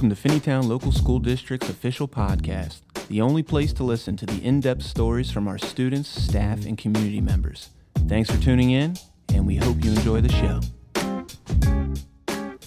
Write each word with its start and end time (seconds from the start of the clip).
Welcome 0.00 0.16
to 0.16 0.28
Finneytown 0.28 0.66
Local 0.66 0.92
School 0.92 1.18
District's 1.18 1.68
official 1.68 2.08
podcast, 2.08 2.80
the 3.08 3.20
only 3.20 3.42
place 3.42 3.74
to 3.74 3.84
listen 3.84 4.16
to 4.16 4.24
the 4.24 4.42
in 4.42 4.60
depth 4.60 4.82
stories 4.82 5.30
from 5.30 5.46
our 5.46 5.58
students, 5.58 6.08
staff, 6.08 6.64
and 6.64 6.78
community 6.78 7.20
members. 7.20 7.68
Thanks 8.08 8.30
for 8.30 8.40
tuning 8.40 8.70
in, 8.70 8.96
and 9.28 9.46
we 9.46 9.56
hope 9.56 9.84
you 9.84 9.90
enjoy 9.90 10.22
the 10.22 10.32
show. 10.32 10.60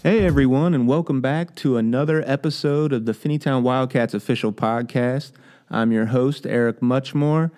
Hey, 0.03 0.23
everyone, 0.23 0.75
and 0.75 0.87
welcome 0.87 1.21
back 1.21 1.55
to 1.55 1.77
another 1.77 2.23
episode 2.27 2.93
of 2.93 3.07
the 3.07 3.13
Finneytown 3.13 3.63
Wildcats 3.63 4.13
official 4.13 4.53
podcast. 4.53 5.31
I'm 5.71 5.91
your 5.91 6.05
host, 6.05 6.45
Eric 6.45 6.81
Muchmore, 6.81 7.49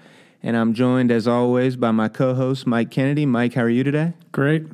and 0.41 0.55
I'm 0.55 0.73
joined, 0.73 1.11
as 1.11 1.27
always, 1.27 1.75
by 1.75 1.91
my 1.91 2.07
co 2.07 2.33
host, 2.33 2.65
Mike 2.65 2.91
Kennedy. 2.91 3.25
Mike, 3.25 3.55
how 3.55 3.63
are 3.63 3.69
you 3.69 3.83
today? 3.83 4.13
Great. 4.31 4.67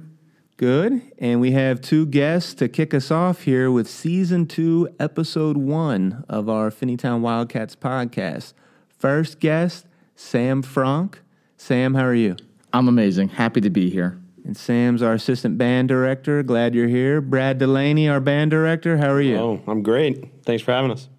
Good. 0.61 1.01
And 1.17 1.41
we 1.41 1.53
have 1.53 1.81
two 1.81 2.05
guests 2.05 2.53
to 2.53 2.69
kick 2.69 2.93
us 2.93 3.09
off 3.09 3.41
here 3.41 3.71
with 3.71 3.89
season 3.89 4.45
two, 4.45 4.87
episode 4.99 5.57
one 5.57 6.23
of 6.29 6.49
our 6.49 6.69
Finneytown 6.69 7.21
Wildcats 7.21 7.75
podcast. 7.75 8.53
First 8.87 9.39
guest, 9.39 9.87
Sam 10.15 10.61
Fronk. 10.61 11.15
Sam, 11.57 11.95
how 11.95 12.05
are 12.05 12.13
you? 12.13 12.35
I'm 12.71 12.87
amazing. 12.87 13.29
Happy 13.29 13.59
to 13.59 13.71
be 13.71 13.89
here. 13.89 14.19
And 14.45 14.55
Sam's 14.55 15.01
our 15.01 15.13
assistant 15.13 15.57
band 15.57 15.87
director. 15.87 16.43
Glad 16.43 16.75
you're 16.75 16.87
here. 16.87 17.21
Brad 17.21 17.57
Delaney, 17.57 18.07
our 18.07 18.19
band 18.19 18.51
director. 18.51 18.97
How 18.97 19.09
are 19.09 19.19
you? 19.19 19.37
Oh, 19.37 19.61
I'm 19.65 19.81
great. 19.81 20.43
Thanks 20.45 20.61
for 20.61 20.73
having 20.73 20.91
us. 20.91 21.09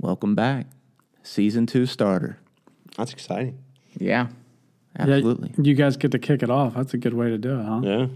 Welcome 0.00 0.34
back. 0.34 0.68
Season 1.22 1.66
two 1.66 1.84
starter. 1.84 2.38
That's 2.96 3.12
exciting. 3.12 3.58
Yeah. 3.98 4.28
Absolutely. 4.98 5.50
Yeah, 5.58 5.64
you 5.64 5.74
guys 5.74 5.98
get 5.98 6.12
to 6.12 6.18
kick 6.18 6.42
it 6.42 6.48
off. 6.48 6.72
That's 6.72 6.94
a 6.94 6.98
good 6.98 7.12
way 7.12 7.28
to 7.28 7.36
do 7.36 7.60
it, 7.60 7.62
huh? 7.62 7.80
Yeah. 7.84 8.06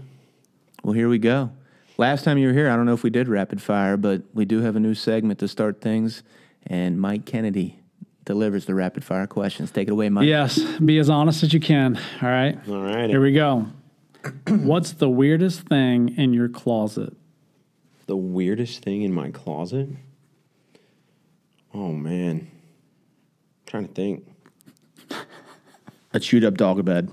Well, 0.83 0.93
here 0.93 1.09
we 1.09 1.19
go. 1.19 1.51
Last 1.97 2.23
time 2.23 2.37
you 2.37 2.47
were 2.47 2.53
here, 2.53 2.69
I 2.69 2.75
don't 2.75 2.85
know 2.85 2.93
if 2.93 3.03
we 3.03 3.09
did 3.09 3.27
rapid 3.27 3.61
fire, 3.61 3.97
but 3.97 4.23
we 4.33 4.45
do 4.45 4.61
have 4.61 4.75
a 4.75 4.79
new 4.79 4.95
segment 4.95 5.39
to 5.39 5.47
start 5.47 5.81
things. 5.81 6.23
And 6.65 6.99
Mike 6.99 7.25
Kennedy 7.25 7.79
delivers 8.25 8.65
the 8.65 8.73
rapid 8.73 9.03
fire 9.03 9.27
questions. 9.27 9.71
Take 9.71 9.87
it 9.87 9.91
away, 9.91 10.09
Mike. 10.09 10.27
Yes. 10.27 10.59
Be 10.79 10.97
as 10.97 11.09
honest 11.09 11.43
as 11.43 11.53
you 11.53 11.59
can. 11.59 11.97
All 12.21 12.29
right. 12.29 12.57
All 12.67 12.81
right. 12.81 13.09
Here 13.09 13.21
we 13.21 13.33
go. 13.33 13.67
What's 14.47 14.93
the 14.93 15.09
weirdest 15.09 15.61
thing 15.61 16.15
in 16.17 16.33
your 16.33 16.49
closet? 16.49 17.13
the 18.11 18.17
weirdest 18.17 18.83
thing 18.83 19.03
in 19.03 19.13
my 19.13 19.31
closet? 19.31 19.87
Oh, 21.73 21.93
man. 21.93 22.51
trying 23.65 23.87
to 23.87 23.93
think. 23.93 24.27
A 26.13 26.19
chewed 26.19 26.43
up 26.43 26.55
dog 26.55 26.83
bed. 26.83 27.09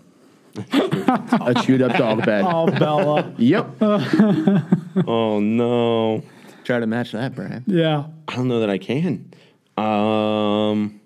A 0.73 1.55
chewed 1.65 1.83
up 1.83 1.97
dog 1.97 2.25
bed. 2.25 2.45
Oh, 2.47 2.67
Bella. 2.67 3.33
Yep. 3.39 3.77
Oh, 5.07 5.39
no. 5.39 6.25
Try 6.65 6.81
to 6.81 6.87
match 6.87 7.13
that, 7.13 7.35
Brad. 7.35 7.63
yeah. 7.67 8.07
I 8.27 8.35
don't 8.35 8.49
know 8.49 8.61
that 8.61 8.69
I 8.71 8.79
can. 8.79 9.33
Um, 9.77 11.01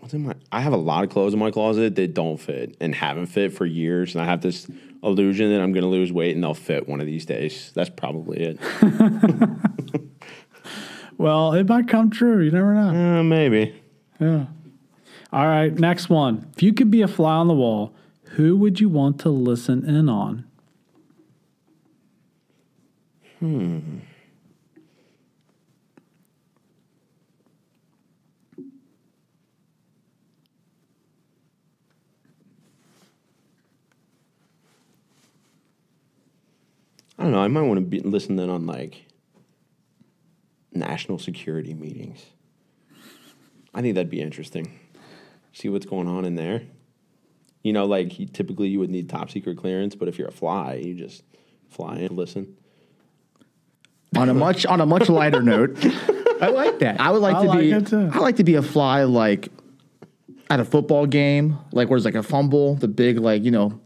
what's 0.00 0.12
in 0.12 0.24
my? 0.26 0.34
I 0.52 0.60
have 0.60 0.74
a 0.74 0.76
lot 0.76 1.02
of 1.02 1.08
clothes 1.10 1.32
in 1.32 1.38
my 1.40 1.50
closet 1.50 1.94
that 1.96 2.12
don't 2.12 2.36
fit 2.38 2.76
and 2.78 2.94
haven't 2.94 3.26
fit 3.26 3.54
for 3.54 3.64
years, 3.64 4.14
and 4.14 4.22
I 4.22 4.26
have 4.26 4.42
this 4.42 4.66
illusion 5.02 5.50
that 5.50 5.62
I'm 5.62 5.72
going 5.72 5.82
to 5.82 5.88
lose 5.88 6.12
weight 6.12 6.34
and 6.34 6.44
they'll 6.44 6.52
fit 6.52 6.86
one 6.86 7.00
of 7.00 7.06
these 7.06 7.24
days. 7.24 7.72
That's 7.74 7.88
probably 7.90 8.38
it. 8.40 8.60
Well, 11.18 11.52
it 11.52 11.68
might 11.68 11.86
come 11.86 12.08
true. 12.10 12.42
You 12.42 12.50
never 12.50 12.72
know. 12.74 13.18
uh, 13.18 13.22
maybe. 13.22 13.74
Yeah. 14.18 14.46
All 15.32 15.46
right. 15.46 15.70
Next 15.72 16.08
one. 16.08 16.46
If 16.56 16.62
you 16.62 16.72
could 16.72 16.90
be 16.90 17.02
a 17.02 17.08
fly 17.08 17.34
on 17.34 17.46
the 17.46 17.52
wall, 17.54 17.94
who 18.30 18.56
would 18.56 18.78
you 18.78 18.88
want 18.88 19.18
to 19.20 19.28
listen 19.28 19.84
in 19.84 20.08
on? 20.08 20.44
Hmm. 23.40 23.98
I 37.18 37.24
don't 37.24 37.32
know. 37.32 37.40
I 37.40 37.48
might 37.48 37.62
want 37.62 37.78
to 37.78 37.84
be 37.84 38.00
listening 38.00 38.48
on 38.48 38.66
like 38.66 39.06
national 40.72 41.18
security 41.18 41.74
meetings. 41.74 42.24
I 43.74 43.82
think 43.82 43.94
that'd 43.94 44.08
be 44.08 44.22
interesting. 44.22 44.78
See 45.52 45.68
what's 45.68 45.84
going 45.84 46.08
on 46.08 46.24
in 46.24 46.36
there. 46.36 46.62
You 47.62 47.72
know, 47.72 47.84
like 47.86 48.18
you- 48.18 48.26
typically 48.26 48.68
you 48.68 48.78
would 48.78 48.90
need 48.90 49.08
top 49.08 49.30
secret 49.30 49.56
clearance, 49.58 49.94
but 49.94 50.08
if 50.08 50.18
you're 50.18 50.28
a 50.28 50.32
fly, 50.32 50.74
you 50.74 50.94
just 50.94 51.22
fly 51.68 51.98
and 51.98 52.12
listen. 52.16 52.56
on 54.16 54.28
a 54.28 54.34
much 54.34 54.66
on 54.66 54.80
a 54.80 54.86
much 54.86 55.08
lighter 55.08 55.42
note, 55.42 55.78
I 56.40 56.48
like 56.48 56.78
that. 56.80 57.00
I 57.00 57.10
would 57.10 57.22
like 57.22 57.36
I 57.36 57.42
to 57.42 57.48
like 57.48 57.60
be 57.60 57.70
it 57.70 57.86
too. 57.86 58.10
I 58.12 58.18
like 58.18 58.36
to 58.36 58.44
be 58.44 58.54
a 58.54 58.62
fly 58.62 59.04
like 59.04 59.50
at 60.48 60.58
a 60.58 60.64
football 60.64 61.06
game, 61.06 61.58
like 61.72 61.88
where 61.88 61.98
there's 61.98 62.04
like 62.04 62.16
a 62.16 62.22
fumble, 62.22 62.74
the 62.74 62.88
big 62.88 63.18
like, 63.18 63.44
you 63.44 63.50
know, 63.52 63.78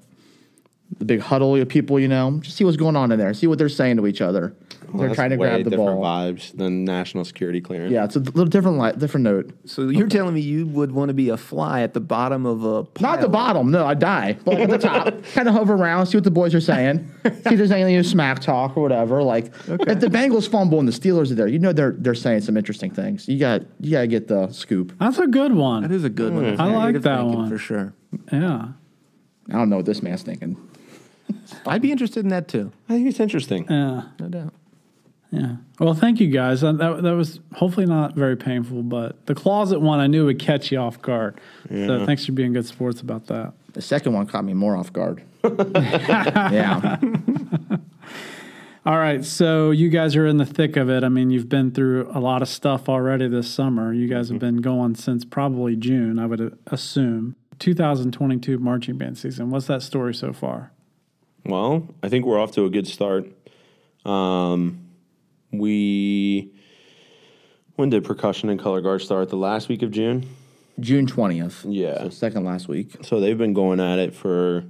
the 0.99 1.05
big 1.05 1.21
huddle 1.21 1.57
of 1.57 1.69
people, 1.69 2.01
you 2.01 2.09
know, 2.09 2.39
just 2.41 2.57
see 2.57 2.65
what's 2.65 2.77
going 2.77 2.97
on 2.97 3.13
in 3.13 3.19
there, 3.19 3.35
see 3.35 3.47
what 3.47 3.59
they're 3.59 3.69
saying 3.69 3.97
to 3.97 4.07
each 4.07 4.21
other. 4.21 4.55
They're 4.97 5.15
trying 5.15 5.31
to 5.31 5.37
grab 5.37 5.65
the 5.65 5.71
different 5.71 6.01
ball. 6.01 6.05
vibes 6.05 6.57
than 6.57 6.85
national 6.85 7.25
security 7.25 7.61
clearance. 7.61 7.93
Yeah, 7.93 8.05
it's 8.05 8.17
a 8.17 8.21
little 8.21 8.47
different 8.47 8.79
light, 8.79 8.99
different 8.99 9.25
note. 9.25 9.53
So 9.65 9.89
you're 9.89 10.09
telling 10.09 10.35
me 10.35 10.41
you 10.41 10.67
would 10.67 10.93
want 10.93 11.09
to 11.09 11.15
be 11.15 11.29
a 11.29 11.37
fly 11.37 11.83
at 11.83 11.95
the 11.95 12.01
bottom 12.01 12.47
of 12.47 12.65
a 12.65 12.85
pile? 12.85 13.13
Not 13.13 13.21
the 13.21 13.29
bottom, 13.29 13.71
no, 13.71 13.87
I 13.87 13.95
die. 13.95 14.37
But 14.45 14.55
like 14.55 14.63
at 14.65 14.71
the 14.71 14.79
top, 14.79 15.25
kind 15.35 15.49
of 15.49 15.55
hover 15.55 15.75
around, 15.75 16.07
see 16.07 16.17
what 16.17 16.25
the 16.25 16.31
boys 16.31 16.55
are 16.55 16.61
saying, 16.61 17.11
see 17.25 17.31
if 17.31 17.43
there's 17.45 17.71
any 17.71 18.03
smack 18.03 18.41
talk 18.41 18.77
or 18.77 18.83
whatever. 18.83 19.23
Like 19.23 19.47
if 19.67 20.01
the 20.01 20.09
Bengals 20.09 20.49
fumble 20.49 20.79
and 20.79 20.89
the 20.89 20.93
Steelers 20.93 21.31
are 21.31 21.35
there, 21.35 21.49
you 21.49 21.59
know 21.59 21.73
they're 21.73 21.95
they're 21.99 22.15
saying 22.15 22.43
some 22.43 22.57
interesting 22.57 22.91
things. 22.91 23.29
You 23.29 23.39
got 23.39 23.63
you 23.81 23.91
got 23.93 24.03
to 24.03 24.07
get 24.07 24.29
the 24.29 24.51
scoop. 24.51 24.93
That's 24.99 25.19
a 25.19 25.27
good 25.27 25.53
one. 25.55 25.83
That 25.83 25.93
is 25.93 26.05
a 26.05 26.11
good 26.11 26.33
one. 26.35 26.45
That's 26.45 26.61
I 26.61 26.67
like 26.67 27.01
that 27.03 27.25
one. 27.25 27.49
for 27.49 27.59
sure. 27.59 27.95
Yeah. 28.33 28.69
I 29.49 29.53
don't 29.53 29.69
know 29.69 29.77
what 29.77 29.87
this 29.87 30.03
man's 30.03 30.23
thinking. 30.23 30.57
I'd 31.67 31.83
be 31.83 31.91
interested 31.93 32.25
in 32.25 32.29
that 32.31 32.49
too, 32.49 32.73
I 32.89 32.95
think 32.95 33.09
it's 33.09 33.21
interesting. 33.21 33.67
Yeah. 33.69 34.03
no 34.21 34.29
doubt. 34.29 34.55
Yeah. 35.35 35.57
Well, 35.81 35.95
thank 35.95 36.21
you 36.21 36.29
guys. 36.29 36.61
That, 36.61 36.79
that, 36.79 37.03
that 37.03 37.17
was 37.17 37.41
hopefully 37.55 37.87
not 37.87 38.15
very 38.15 38.37
painful, 38.37 38.85
but 38.85 39.27
the 39.27 39.35
closet 39.35 39.81
one 39.81 39.99
I 39.99 40.07
knew 40.07 40.27
would 40.27 40.39
catch 40.39 40.71
you 40.71 40.79
off 40.79 41.03
guard. 41.03 41.41
Yeah. 41.69 41.87
So 41.87 42.07
thanks 42.07 42.25
for 42.25 42.33
being 42.33 42.53
good 42.53 42.67
sports 42.67 43.01
about 43.01 43.27
that. 43.27 43.53
The 43.73 43.83
second 43.83 44.13
one 44.13 44.27
caught 44.27 44.45
me 44.45 44.55
more 44.55 44.77
off 44.77 44.93
guard. 44.93 45.25
yeah, 45.45 47.01
All 48.87 48.99
right. 48.99 49.25
So 49.25 49.73
you 49.73 49.89
guys 49.89 50.15
are 50.15 50.27
in 50.27 50.37
the 50.37 50.47
thick 50.47 50.77
of 50.77 50.89
it. 50.89 51.03
I 51.03 51.09
mean, 51.09 51.31
you've 51.31 51.49
been 51.49 51.73
through 51.73 52.11
a 52.15 52.21
lot 52.21 52.41
of 52.41 52.49
stuff 52.49 52.89
already 52.89 53.27
this 53.27 53.51
summer. 53.51 53.93
You 53.93 54.07
guys 54.07 54.29
have 54.29 54.39
been 54.39 54.59
going 54.59 54.95
since 54.95 55.25
probably 55.25 55.75
June, 55.75 56.19
I 56.19 56.27
would 56.27 56.57
assume. 56.69 57.35
2022 57.59 58.59
marching 58.59 58.97
band 58.97 59.19
season. 59.19 59.51
What's 59.51 59.67
that 59.67 59.83
story 59.83 60.15
so 60.15 60.33
far? 60.33 60.71
Well, 61.45 61.89
I 62.03 62.09
think 62.09 62.25
we're 62.25 62.39
off 62.39 62.53
to 62.53 62.65
a 62.65 62.71
good 62.71 62.87
start. 62.87 63.27
Um, 64.05 64.84
we 65.59 66.53
when 67.77 67.91
did 67.91 68.05
percussion 68.05 68.49
and 68.49 68.61
color 68.61 68.81
guard 68.81 69.03
start? 69.03 69.29
The 69.29 69.37
last 69.37 69.69
week 69.69 69.83
of 69.83 69.91
June. 69.91 70.29
June 70.81 71.07
twentieth. 71.07 71.65
Yeah. 71.65 71.99
so 71.99 72.09
second 72.11 72.45
last 72.45 72.69
week. 72.69 72.97
So 73.03 73.21
they've 73.21 73.39
been 73.39 73.55
going 73.55 73.81
at 73.81 73.99
it 73.99 74.15
for 74.15 74.65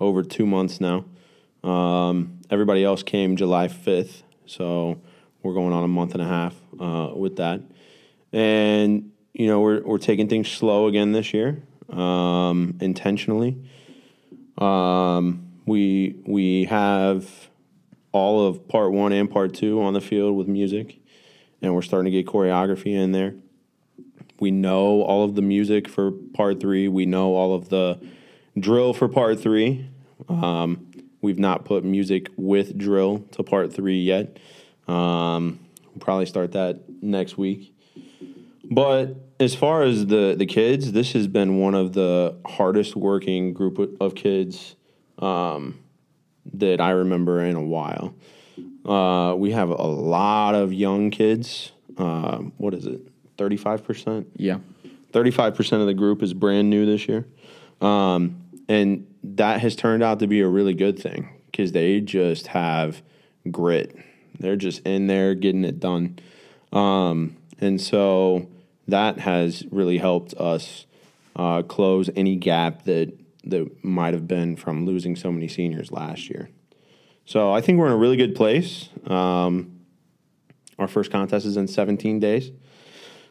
over 0.00 0.22
two 0.22 0.46
months 0.46 0.80
now. 0.80 1.04
Um, 1.62 2.40
everybody 2.50 2.84
else 2.84 3.02
came 3.02 3.36
July 3.36 3.68
5th. 3.68 4.22
So 4.46 5.00
we're 5.42 5.54
going 5.54 5.72
on 5.72 5.84
a 5.84 5.88
month 5.88 6.12
and 6.12 6.22
a 6.22 6.26
half 6.26 6.54
uh, 6.78 7.10
with 7.14 7.36
that. 7.36 7.60
And, 8.32 9.10
you 9.32 9.46
know, 9.46 9.60
we're, 9.60 9.82
we're 9.82 9.98
taking 9.98 10.28
things 10.28 10.48
slow 10.48 10.86
again 10.86 11.12
this 11.12 11.34
year, 11.34 11.62
um, 11.90 12.76
intentionally. 12.80 13.56
Um, 14.58 15.52
we, 15.66 16.16
we 16.26 16.64
have 16.64 17.28
all 18.16 18.46
of 18.46 18.66
part 18.66 18.92
one 18.92 19.12
and 19.12 19.30
part 19.30 19.52
two 19.52 19.82
on 19.82 19.92
the 19.92 20.00
field 20.00 20.36
with 20.36 20.48
music, 20.48 20.98
and 21.60 21.74
we're 21.74 21.82
starting 21.82 22.10
to 22.10 22.22
get 22.22 22.26
choreography 22.26 22.94
in 22.94 23.12
there. 23.12 23.34
We 24.40 24.50
know 24.50 25.02
all 25.02 25.22
of 25.22 25.34
the 25.34 25.42
music 25.42 25.86
for 25.86 26.10
part 26.10 26.58
three. 26.58 26.88
We 26.88 27.04
know 27.04 27.34
all 27.34 27.54
of 27.54 27.68
the 27.68 28.00
drill 28.58 28.94
for 28.94 29.08
part 29.08 29.38
three. 29.38 29.88
Um, 30.28 30.90
we've 31.20 31.38
not 31.38 31.66
put 31.66 31.84
music 31.84 32.30
with 32.36 32.78
drill 32.78 33.18
to 33.32 33.42
part 33.42 33.72
three 33.72 34.00
yet. 34.00 34.38
Um, 34.88 35.60
we'll 35.84 36.00
probably 36.00 36.26
start 36.26 36.52
that 36.52 37.02
next 37.02 37.36
week. 37.36 37.74
But 38.64 39.16
as 39.38 39.54
far 39.54 39.82
as 39.82 40.06
the 40.06 40.34
the 40.36 40.46
kids, 40.46 40.92
this 40.92 41.12
has 41.12 41.26
been 41.28 41.58
one 41.58 41.74
of 41.74 41.92
the 41.92 42.36
hardest 42.46 42.96
working 42.96 43.52
group 43.52 44.00
of- 44.00 44.14
kids 44.14 44.74
um, 45.18 45.78
that 46.54 46.80
I 46.80 46.90
remember 46.90 47.42
in 47.42 47.56
a 47.56 47.62
while. 47.62 48.14
Uh, 48.84 49.34
we 49.36 49.52
have 49.52 49.68
a 49.70 49.86
lot 49.86 50.54
of 50.54 50.72
young 50.72 51.10
kids. 51.10 51.72
Uh, 51.98 52.38
what 52.58 52.74
is 52.74 52.86
it? 52.86 53.00
Thirty 53.36 53.56
five 53.56 53.84
percent. 53.84 54.28
Yeah, 54.36 54.58
Thirty-five 55.16 55.54
percent 55.54 55.80
of 55.80 55.86
the 55.86 55.94
group 55.94 56.22
is 56.22 56.34
brand 56.34 56.68
new 56.68 56.84
this 56.84 57.08
year, 57.08 57.26
um, 57.80 58.42
and 58.68 59.06
that 59.24 59.60
has 59.60 59.74
turned 59.74 60.02
out 60.02 60.18
to 60.18 60.26
be 60.26 60.40
a 60.42 60.46
really 60.46 60.74
good 60.74 60.98
thing 60.98 61.30
because 61.50 61.72
they 61.72 62.00
just 62.02 62.48
have 62.48 63.00
grit. 63.50 63.96
They're 64.38 64.56
just 64.56 64.86
in 64.86 65.06
there 65.06 65.34
getting 65.34 65.64
it 65.64 65.80
done. 65.80 66.18
Um, 66.70 67.38
and 67.60 67.80
so 67.80 68.46
that 68.88 69.18
has 69.20 69.64
really 69.70 69.96
helped 69.96 70.34
us 70.34 70.84
uh, 71.34 71.62
close 71.62 72.10
any 72.14 72.36
gap 72.36 72.84
that 72.84 73.16
that 73.46 73.84
might 73.84 74.14
have 74.14 74.26
been 74.26 74.56
from 74.56 74.86
losing 74.86 75.16
so 75.16 75.32
many 75.32 75.48
seniors 75.48 75.90
last 75.90 76.28
year. 76.28 76.50
So 77.24 77.52
I 77.52 77.60
think 77.60 77.78
we're 77.78 77.86
in 77.86 77.92
a 77.92 77.96
really 77.96 78.16
good 78.16 78.34
place. 78.34 78.88
Um, 79.06 79.80
our 80.78 80.88
first 80.88 81.10
contest 81.10 81.46
is 81.46 81.56
in 81.56 81.66
17 81.66 82.20
days. 82.20 82.52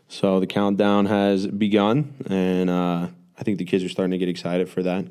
So 0.07 0.39
the 0.39 0.47
countdown 0.47 1.05
has 1.05 1.47
begun, 1.47 2.13
and 2.29 2.69
uh, 2.69 3.07
I 3.37 3.43
think 3.43 3.57
the 3.57 3.65
kids 3.65 3.83
are 3.83 3.89
starting 3.89 4.11
to 4.11 4.17
get 4.17 4.29
excited 4.29 4.69
for 4.69 4.83
that. 4.83 5.05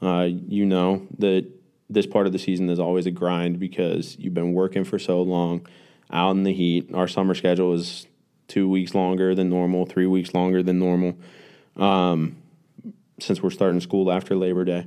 Uh, 0.00 0.28
you 0.30 0.64
know 0.64 1.06
that 1.18 1.46
this 1.90 2.06
part 2.06 2.26
of 2.26 2.32
the 2.32 2.38
season 2.38 2.68
is 2.70 2.78
always 2.78 3.06
a 3.06 3.10
grind 3.10 3.58
because 3.58 4.16
you've 4.18 4.34
been 4.34 4.52
working 4.52 4.84
for 4.84 4.98
so 4.98 5.22
long 5.22 5.66
out 6.10 6.32
in 6.32 6.44
the 6.44 6.52
heat. 6.52 6.94
Our 6.94 7.08
summer 7.08 7.34
schedule 7.34 7.74
is 7.74 8.06
two 8.46 8.68
weeks 8.68 8.94
longer 8.94 9.34
than 9.34 9.50
normal, 9.50 9.86
three 9.86 10.06
weeks 10.06 10.34
longer 10.34 10.62
than 10.62 10.78
normal, 10.78 11.16
um, 11.76 12.36
since 13.20 13.42
we're 13.42 13.50
starting 13.50 13.80
school 13.80 14.10
after 14.10 14.36
Labor 14.36 14.64
Day. 14.64 14.86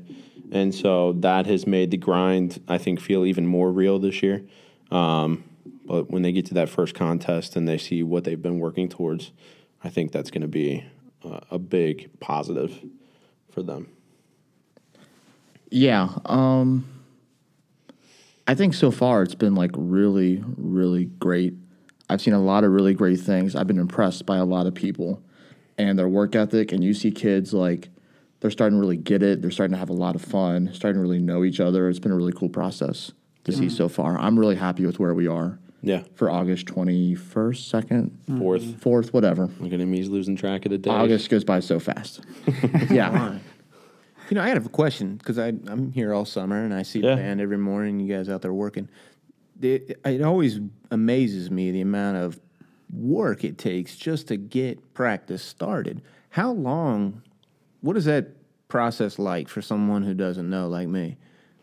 And 0.51 0.75
so 0.75 1.13
that 1.13 1.45
has 1.45 1.65
made 1.65 1.91
the 1.91 1.97
grind, 1.97 2.61
I 2.67 2.77
think, 2.77 2.99
feel 2.99 3.25
even 3.25 3.47
more 3.47 3.71
real 3.71 3.99
this 3.99 4.21
year. 4.21 4.43
Um, 4.91 5.43
but 5.85 6.09
when 6.09 6.21
they 6.21 6.31
get 6.31 6.45
to 6.47 6.53
that 6.55 6.69
first 6.69 6.93
contest 6.93 7.55
and 7.55 7.67
they 7.67 7.77
see 7.77 8.03
what 8.03 8.23
they've 8.23 8.41
been 8.41 8.59
working 8.59 8.89
towards, 8.89 9.31
I 9.83 9.89
think 9.89 10.11
that's 10.11 10.29
going 10.29 10.41
to 10.41 10.47
be 10.47 10.85
a, 11.23 11.41
a 11.51 11.59
big 11.59 12.19
positive 12.19 12.79
for 13.49 13.63
them. 13.63 13.89
Yeah. 15.69 16.09
Um, 16.25 16.85
I 18.45 18.55
think 18.55 18.73
so 18.73 18.91
far 18.91 19.23
it's 19.23 19.35
been 19.35 19.55
like 19.55 19.71
really, 19.75 20.43
really 20.57 21.05
great. 21.05 21.53
I've 22.09 22.21
seen 22.21 22.33
a 22.33 22.41
lot 22.41 22.65
of 22.65 22.71
really 22.71 22.93
great 22.93 23.21
things. 23.21 23.55
I've 23.55 23.67
been 23.67 23.79
impressed 23.79 24.25
by 24.25 24.37
a 24.37 24.45
lot 24.45 24.67
of 24.67 24.75
people 24.75 25.23
and 25.77 25.97
their 25.97 26.09
work 26.09 26.35
ethic. 26.35 26.73
And 26.73 26.83
you 26.83 26.93
see 26.93 27.11
kids 27.11 27.53
like 27.53 27.89
they're 28.41 28.51
starting 28.51 28.77
to 28.77 28.81
really 28.81 28.97
get 28.97 29.23
it. 29.23 29.41
They're 29.41 29.51
starting 29.51 29.73
to 29.73 29.79
have 29.79 29.89
a 29.89 29.93
lot 29.93 30.15
of 30.15 30.21
fun, 30.21 30.69
starting 30.73 30.97
to 30.99 31.01
really 31.01 31.19
know 31.21 31.43
each 31.43 31.59
other. 31.59 31.87
It's 31.89 31.99
been 31.99 32.11
a 32.11 32.15
really 32.15 32.33
cool 32.33 32.49
process 32.49 33.11
to 33.45 33.51
see 33.51 33.69
so 33.69 33.87
far. 33.89 34.19
I'm 34.19 34.37
really 34.37 34.55
happy 34.55 34.85
with 34.85 34.99
where 34.99 35.13
we 35.15 35.27
are 35.27 35.57
Yeah. 35.81 36.03
for 36.15 36.29
August 36.29 36.67
21st, 36.67 37.63
2nd, 37.71 38.11
Fourth. 38.39 38.63
4th, 38.81 39.13
whatever. 39.13 39.49
Look 39.59 39.73
at 39.73 39.79
him. 39.79 39.93
He's 39.93 40.09
losing 40.09 40.35
track 40.35 40.65
of 40.65 40.71
the 40.71 40.77
day. 40.77 40.89
August 40.91 41.29
goes 41.29 41.43
by 41.43 41.59
so 41.59 41.79
fast. 41.79 42.21
yeah. 42.91 43.39
You 44.29 44.35
know, 44.35 44.41
I 44.41 44.49
have 44.49 44.65
a 44.65 44.69
question 44.69 45.15
because 45.17 45.37
I'm 45.39 45.91
here 45.91 46.13
all 46.13 46.25
summer 46.25 46.63
and 46.63 46.73
I 46.73 46.83
see 46.83 46.99
Yeah. 46.99 47.11
the 47.15 47.21
band 47.21 47.41
every 47.41 47.57
morning. 47.57 47.99
You 47.99 48.15
guys 48.15 48.29
out 48.29 48.41
there 48.41 48.53
working. 48.53 48.89
It, 49.61 49.99
it 50.05 50.21
always 50.21 50.59
amazes 50.89 51.51
me 51.51 51.69
the 51.71 51.81
amount 51.81 52.17
of 52.17 52.39
work 52.91 53.43
it 53.43 53.57
takes 53.57 53.95
just 53.95 54.27
to 54.29 54.37
get 54.37 54.93
practice 54.93 55.43
started. 55.43 56.01
How 56.29 56.51
long? 56.51 57.21
What 57.81 57.97
is 57.97 58.05
that 58.05 58.27
process 58.67 59.19
like 59.19 59.49
for 59.49 59.61
someone 59.61 60.03
who 60.03 60.13
doesn't 60.13 60.49
know, 60.49 60.67
like 60.67 60.87
me? 60.87 61.17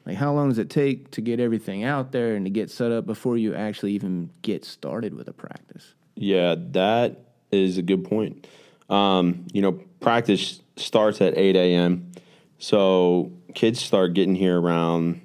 Like, 0.05 0.17
how 0.17 0.33
long 0.33 0.49
does 0.49 0.59
it 0.59 0.71
take 0.71 1.11
to 1.13 1.21
get 1.21 1.39
everything 1.39 1.85
out 1.85 2.13
there 2.13 2.35
and 2.35 2.47
to 2.47 2.51
get 2.51 2.71
set 2.71 2.93
up 2.93 3.07
before 3.07 3.37
you 3.37 3.55
actually 3.55 3.93
even 3.93 4.31
get 4.43 4.65
started 4.65 5.15
with 5.15 5.29
a 5.29 5.33
practice? 5.33 5.95
Yeah, 6.15 6.55
that 6.73 7.25
is 7.53 7.79
a 7.79 7.83
good 7.83 8.05
point. 8.05 8.47
Um, 8.89 9.47
you 9.53 9.61
know, 9.61 9.73
practice 10.01 10.61
starts 10.77 11.21
at 11.21 11.37
8 11.37 11.57
a.m. 11.57 12.11
So 12.59 13.33
kids 13.55 13.81
start 13.81 14.15
getting 14.15 14.35
here 14.35 14.59
around, 14.59 15.21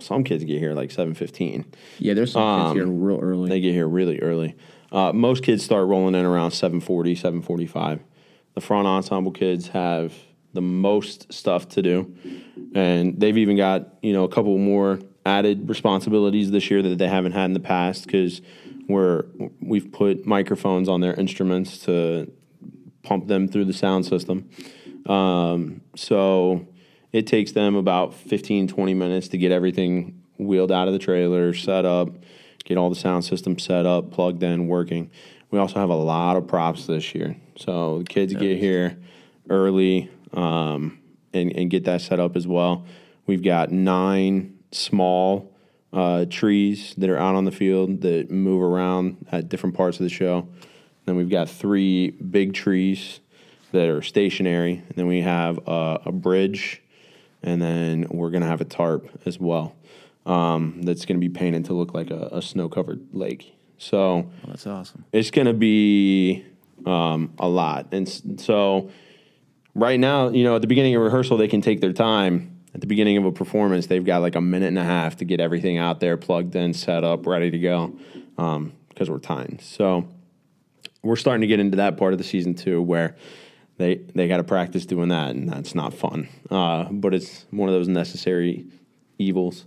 some 0.00 0.24
kids 0.24 0.44
get 0.44 0.58
here 0.58 0.74
like 0.74 0.90
7.15. 0.90 1.64
Yeah, 1.98 2.14
there's 2.14 2.32
some 2.32 2.42
Um, 2.42 2.74
kids 2.74 2.84
here 2.84 2.92
real 2.92 3.20
early. 3.20 3.48
They 3.48 3.60
get 3.60 3.72
here 3.72 3.88
really 3.88 4.20
early. 4.20 4.56
Uh, 4.92 5.12
most 5.12 5.42
kids 5.42 5.64
start 5.64 5.86
rolling 5.86 6.14
in 6.14 6.24
around 6.24 6.50
740, 6.50 7.14
745. 7.14 8.00
The 8.54 8.60
front 8.60 8.86
ensemble 8.86 9.32
kids 9.32 9.68
have 9.68 10.12
the 10.56 10.60
most 10.62 11.32
stuff 11.32 11.68
to 11.70 11.82
do. 11.82 12.12
And 12.74 13.20
they've 13.20 13.38
even 13.38 13.56
got, 13.56 13.94
you 14.02 14.12
know, 14.12 14.24
a 14.24 14.28
couple 14.28 14.58
more 14.58 14.98
added 15.24 15.68
responsibilities 15.68 16.50
this 16.50 16.70
year 16.70 16.82
that 16.82 16.98
they 16.98 17.08
haven't 17.08 17.32
had 17.32 17.44
in 17.44 17.52
the 17.52 17.60
past 17.60 18.06
because 18.06 18.42
we're 18.88 19.24
we've 19.60 19.90
put 19.92 20.26
microphones 20.26 20.88
on 20.88 21.00
their 21.00 21.14
instruments 21.14 21.78
to 21.84 22.30
pump 23.02 23.28
them 23.28 23.46
through 23.48 23.64
the 23.64 23.72
sound 23.72 24.04
system. 24.04 24.48
Um, 25.06 25.82
so 25.94 26.66
it 27.12 27.26
takes 27.26 27.52
them 27.52 27.76
about 27.76 28.14
15, 28.14 28.68
20 28.68 28.94
minutes 28.94 29.28
to 29.28 29.38
get 29.38 29.52
everything 29.52 30.22
wheeled 30.38 30.72
out 30.72 30.88
of 30.88 30.92
the 30.92 30.98
trailer, 30.98 31.54
set 31.54 31.84
up, 31.84 32.10
get 32.64 32.76
all 32.76 32.90
the 32.90 32.96
sound 32.96 33.24
system 33.24 33.58
set 33.58 33.86
up, 33.86 34.10
plugged 34.10 34.42
in, 34.42 34.66
working. 34.66 35.10
We 35.50 35.58
also 35.58 35.78
have 35.78 35.90
a 35.90 35.94
lot 35.94 36.36
of 36.36 36.46
props 36.46 36.86
this 36.86 37.14
year. 37.14 37.36
So 37.56 37.98
the 37.98 38.04
kids 38.04 38.34
get 38.34 38.58
here 38.58 38.98
early 39.48 40.10
um, 40.36 40.98
and, 41.32 41.50
and 41.56 41.70
get 41.70 41.84
that 41.84 42.00
set 42.00 42.20
up 42.20 42.36
as 42.36 42.46
well. 42.46 42.84
We've 43.26 43.42
got 43.42 43.72
nine 43.72 44.58
small 44.70 45.52
uh, 45.92 46.26
trees 46.30 46.94
that 46.98 47.10
are 47.10 47.18
out 47.18 47.34
on 47.34 47.44
the 47.44 47.50
field 47.50 48.02
that 48.02 48.30
move 48.30 48.62
around 48.62 49.26
at 49.32 49.48
different 49.48 49.74
parts 49.74 49.98
of 49.98 50.04
the 50.04 50.10
show. 50.10 50.46
Then 51.06 51.16
we've 51.16 51.30
got 51.30 51.48
three 51.48 52.10
big 52.10 52.52
trees 52.54 53.20
that 53.72 53.88
are 53.88 54.02
stationary. 54.02 54.74
And 54.74 54.94
then 54.94 55.06
we 55.06 55.22
have 55.22 55.58
a, 55.66 56.00
a 56.06 56.12
bridge, 56.12 56.82
and 57.42 57.60
then 57.60 58.06
we're 58.10 58.30
going 58.30 58.42
to 58.42 58.48
have 58.48 58.60
a 58.60 58.64
tarp 58.64 59.08
as 59.26 59.38
well 59.38 59.74
um, 60.24 60.82
that's 60.82 61.04
going 61.04 61.20
to 61.20 61.28
be 61.28 61.32
painted 61.32 61.64
to 61.66 61.74
look 61.74 61.94
like 61.94 62.10
a, 62.10 62.28
a 62.32 62.42
snow 62.42 62.68
covered 62.68 63.06
lake. 63.12 63.54
So 63.78 64.14
Well, 64.16 64.30
that's 64.48 64.66
awesome. 64.66 65.04
it's 65.12 65.30
going 65.30 65.46
to 65.46 65.54
be 65.54 66.44
um, 66.84 67.32
a 67.38 67.48
lot. 67.48 67.88
And 67.92 68.08
so 68.40 68.90
right 69.76 70.00
now, 70.00 70.30
you 70.30 70.42
know, 70.42 70.56
at 70.56 70.62
the 70.62 70.66
beginning 70.66 70.96
of 70.96 71.02
rehearsal, 71.02 71.36
they 71.36 71.48
can 71.48 71.60
take 71.60 71.80
their 71.80 71.92
time. 71.92 72.52
At 72.74 72.80
the 72.80 72.86
beginning 72.86 73.16
of 73.16 73.24
a 73.24 73.32
performance, 73.32 73.86
they've 73.86 74.04
got 74.04 74.20
like 74.20 74.34
a 74.34 74.40
minute 74.40 74.66
and 74.66 74.78
a 74.78 74.84
half 74.84 75.16
to 75.16 75.24
get 75.24 75.40
everything 75.40 75.78
out 75.78 76.00
there, 76.00 76.16
plugged 76.16 76.54
in, 76.56 76.74
set 76.74 77.04
up, 77.04 77.26
ready 77.26 77.50
to 77.50 77.58
go, 77.58 77.94
because 78.36 79.08
we're 79.08 79.18
timed. 79.18 79.62
So 79.62 80.08
we're 81.02 81.16
starting 81.16 81.40
to 81.42 81.46
get 81.46 81.60
into 81.60 81.78
that 81.78 81.96
part 81.96 82.12
of 82.12 82.18
the 82.18 82.24
season 82.24 82.54
too, 82.54 82.82
where 82.82 83.16
they 83.78 83.96
they 84.14 84.28
got 84.28 84.38
to 84.38 84.44
practice 84.44 84.84
doing 84.84 85.08
that, 85.08 85.30
and 85.30 85.48
that's 85.48 85.74
not 85.74 85.94
fun. 85.94 86.28
Uh, 86.50 86.84
but 86.90 87.14
it's 87.14 87.46
one 87.50 87.68
of 87.68 87.74
those 87.74 87.88
necessary 87.88 88.66
evils. 89.18 89.64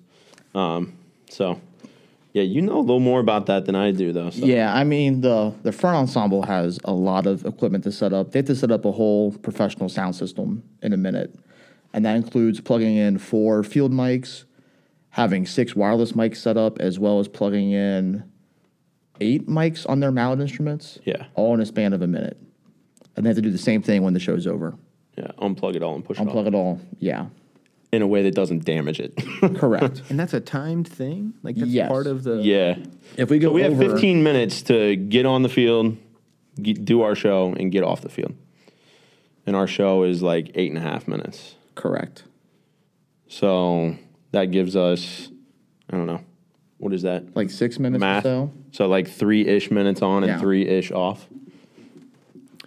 Um, 0.53 0.97
so 1.29 1.59
yeah, 2.33 2.43
you 2.43 2.61
know 2.61 2.77
a 2.77 2.81
little 2.81 2.99
more 2.99 3.19
about 3.19 3.47
that 3.47 3.65
than 3.65 3.75
I 3.75 3.91
do, 3.91 4.13
though. 4.13 4.29
So. 4.29 4.45
Yeah, 4.45 4.73
I 4.73 4.83
mean 4.83 5.21
the 5.21 5.53
the 5.63 5.71
front 5.71 5.97
ensemble 5.97 6.43
has 6.43 6.79
a 6.85 6.91
lot 6.91 7.25
of 7.25 7.45
equipment 7.45 7.83
to 7.85 7.91
set 7.91 8.13
up. 8.13 8.31
They 8.31 8.39
have 8.39 8.45
to 8.45 8.55
set 8.55 8.71
up 8.71 8.85
a 8.85 8.91
whole 8.91 9.31
professional 9.31 9.89
sound 9.89 10.15
system 10.15 10.63
in 10.81 10.93
a 10.93 10.97
minute, 10.97 11.33
and 11.93 12.05
that 12.05 12.15
includes 12.15 12.61
plugging 12.61 12.95
in 12.95 13.17
four 13.17 13.63
field 13.63 13.91
mics, 13.91 14.43
having 15.09 15.45
six 15.45 15.75
wireless 15.75 16.11
mics 16.11 16.37
set 16.37 16.55
up, 16.57 16.79
as 16.79 16.99
well 16.99 17.19
as 17.19 17.27
plugging 17.27 17.71
in 17.71 18.23
eight 19.21 19.47
mics 19.47 19.89
on 19.89 19.99
their 19.99 20.11
mallet 20.11 20.39
instruments. 20.39 20.99
Yeah. 21.03 21.25
all 21.33 21.53
in 21.55 21.59
a 21.61 21.65
span 21.65 21.93
of 21.93 22.01
a 22.01 22.07
minute, 22.07 22.37
and 23.15 23.25
they 23.25 23.29
have 23.29 23.37
to 23.37 23.41
do 23.41 23.51
the 23.51 23.57
same 23.57 23.81
thing 23.81 24.03
when 24.03 24.13
the 24.13 24.19
show's 24.19 24.45
over. 24.45 24.75
Yeah, 25.17 25.31
unplug 25.39 25.75
it 25.75 25.83
all 25.83 25.95
and 25.95 26.05
push 26.05 26.19
it 26.19 26.25
Unplug 26.27 26.35
off 26.35 26.47
it 26.47 26.53
all. 26.53 26.79
Yeah, 26.99 27.25
in 27.91 28.01
a 28.01 28.07
way 28.07 28.21
that 28.23 28.35
doesn't 28.35 28.65
damage 28.65 28.99
it. 28.99 29.13
correct. 29.57 30.03
And 30.09 30.19
that's 30.19 30.33
a 30.33 30.39
timed 30.39 30.87
thing? 30.87 31.33
Like, 31.43 31.55
that's 31.55 31.71
Yes. 31.71 31.89
part 31.89 32.05
of 32.07 32.23
the. 32.23 32.35
yeah. 32.37 32.77
if 33.17 33.29
we 33.29 33.39
go 33.39 33.47
So 33.49 33.53
we 33.53 33.61
have 33.63 33.73
over, 33.73 33.91
15 33.93 34.21
minutes 34.23 34.61
to 34.63 34.95
get 34.95 35.25
on 35.25 35.41
the 35.41 35.49
field, 35.49 35.97
get, 36.61 36.85
do 36.85 37.01
our 37.01 37.15
show, 37.15 37.53
and 37.57 37.71
get 37.71 37.83
off 37.83 38.01
the 38.01 38.09
field. 38.09 38.35
And 39.47 39.55
our 39.55 39.65
show 39.67 40.03
is 40.03 40.21
like 40.21 40.51
eight 40.55 40.69
and 40.69 40.77
a 40.77 40.81
half 40.81 41.07
minutes. 41.07 41.55
correct. 41.75 42.23
So 43.27 43.95
that 44.31 44.45
gives 44.51 44.75
us, 44.75 45.29
I 45.89 45.97
don't 45.97 46.05
know, 46.07 46.21
what 46.77 46.93
is 46.93 47.03
that? 47.03 47.35
Like 47.35 47.49
six 47.49 47.77
minutes 47.79 47.99
Math. 47.99 48.25
or 48.25 48.29
so. 48.29 48.51
So 48.71 48.87
like 48.87 49.07
three 49.07 49.45
ish 49.47 49.69
minutes 49.71 50.01
on 50.01 50.23
and 50.23 50.31
Yeah. 50.33 50.39
three 50.39 50.65
ish 50.67 50.91
off. 50.91 51.27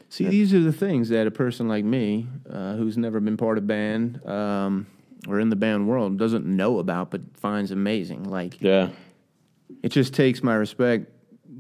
See, 0.08 0.26
these 0.28 0.52
are 0.52 0.60
the 0.60 0.72
things 0.72 1.08
that 1.08 1.26
a 1.26 1.30
person 1.30 1.68
like 1.68 1.84
me, 1.84 2.26
uh, 2.50 2.74
who's 2.76 2.98
never 2.98 3.18
been 3.18 3.36
part 3.38 3.56
of 3.58 3.66
band 3.66 4.24
um, 4.26 4.86
or 5.28 5.38
in 5.40 5.48
the 5.50 5.56
band 5.56 5.86
world, 5.88 6.18
doesn't 6.18 6.44
know 6.46 6.78
about, 6.78 7.10
but 7.10 7.20
finds 7.36 7.70
amazing. 7.70 8.24
Like, 8.24 8.60
Yeah. 8.60 8.88
it 9.82 9.90
just 9.90 10.14
takes 10.14 10.42
my 10.42 10.54
respect 10.54 11.10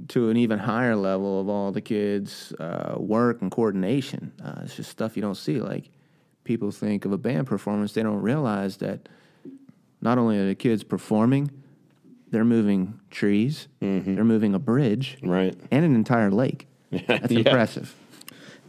to 0.08 0.30
an 0.30 0.36
even 0.36 0.58
higher 0.58 0.96
level 0.96 1.40
of 1.40 1.48
all 1.48 1.70
the 1.70 1.80
kids' 1.80 2.52
uh, 2.58 2.94
work 2.98 3.40
and 3.40 3.50
coordination. 3.50 4.32
Uh, 4.44 4.62
it's 4.64 4.74
just 4.76 4.90
stuff 4.90 5.16
you 5.16 5.22
don't 5.22 5.36
see. 5.36 5.60
Like, 5.60 5.90
people 6.44 6.70
think 6.72 7.04
of 7.04 7.12
a 7.12 7.18
band 7.18 7.46
performance, 7.46 7.92
they 7.92 8.02
don't 8.02 8.20
realize 8.20 8.78
that 8.78 9.08
not 10.00 10.18
only 10.18 10.38
are 10.38 10.46
the 10.46 10.56
kids 10.56 10.82
performing, 10.82 11.50
they're 12.30 12.44
moving 12.44 12.98
trees, 13.10 13.68
they're 13.80 14.24
moving 14.24 14.54
a 14.54 14.58
bridge, 14.58 15.18
Right. 15.22 15.54
and 15.70 15.84
an 15.84 15.94
entire 15.94 16.30
lake. 16.32 16.66
That's 17.06 17.30
Yeah. 17.30 17.38
impressive. 17.40 17.94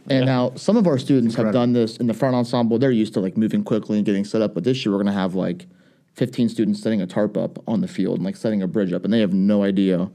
And 0.08 0.26
now 0.26 0.52
some 0.56 0.76
of 0.76 0.86
our 0.86 0.98
students 0.98 1.34
have 1.36 1.52
done 1.52 1.72
this 1.72 1.96
in 1.96 2.06
the 2.06 2.14
front 2.14 2.34
ensemble. 2.34 2.78
They're 2.78 2.90
used 2.90 3.14
to 3.14 3.20
like 3.20 3.36
moving 3.36 3.64
quickly 3.64 3.96
and 3.96 4.04
getting 4.04 4.24
set 4.24 4.42
up. 4.42 4.54
But 4.54 4.64
this 4.64 4.84
year 4.84 4.92
we're 4.92 5.02
going 5.02 5.12
to 5.14 5.18
have 5.18 5.34
like 5.34 5.66
15 6.14 6.48
students 6.48 6.80
setting 6.82 7.00
a 7.00 7.06
tarp 7.06 7.36
up 7.36 7.58
on 7.66 7.80
the 7.80 7.88
field 7.88 8.16
and 8.16 8.24
like 8.24 8.36
setting 8.36 8.62
a 8.62 8.66
bridge 8.68 8.92
up, 8.92 9.04
and 9.04 9.12
they 9.12 9.20
have 9.20 9.32
no 9.32 9.62
idea 9.62 10.10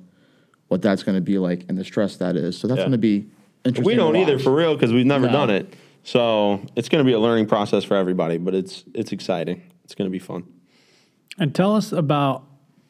what 0.67 0.81
that's 0.81 1.01
going 1.03 1.15
to 1.15 1.21
be 1.21 1.37
like 1.39 1.65
and 1.67 1.77
the 1.77 1.83
stress 1.83 2.17
that 2.17 2.35
is. 2.35 2.57
So 2.57 2.67
that's 2.67 2.77
Yeah. 2.77 2.83
going 2.83 2.91
to 2.91 2.97
be 2.99 3.25
interesting. 3.65 3.85
We 3.85 3.95
don't 3.95 4.15
either 4.15 4.35
watch. 4.35 4.43
for 4.43 4.53
real 4.55 4.75
because 4.75 4.93
we've 4.93 5.05
never 5.05 5.25
No. 5.25 5.33
done 5.33 5.49
it. 5.49 5.73
So 6.03 6.61
it's 6.75 6.87
going 6.89 7.03
to 7.03 7.07
be 7.09 7.13
a 7.13 7.19
learning 7.19 7.47
process 7.47 7.83
for 7.83 7.95
everybody, 7.95 8.37
but 8.37 8.53
it's 8.55 8.83
it's 8.93 9.11
exciting. 9.11 9.61
It's 9.83 9.95
going 9.95 10.07
to 10.07 10.11
be 10.11 10.19
fun. 10.19 10.43
And 11.39 11.53
tell 11.55 11.75
us 11.75 11.91
about 11.91 12.43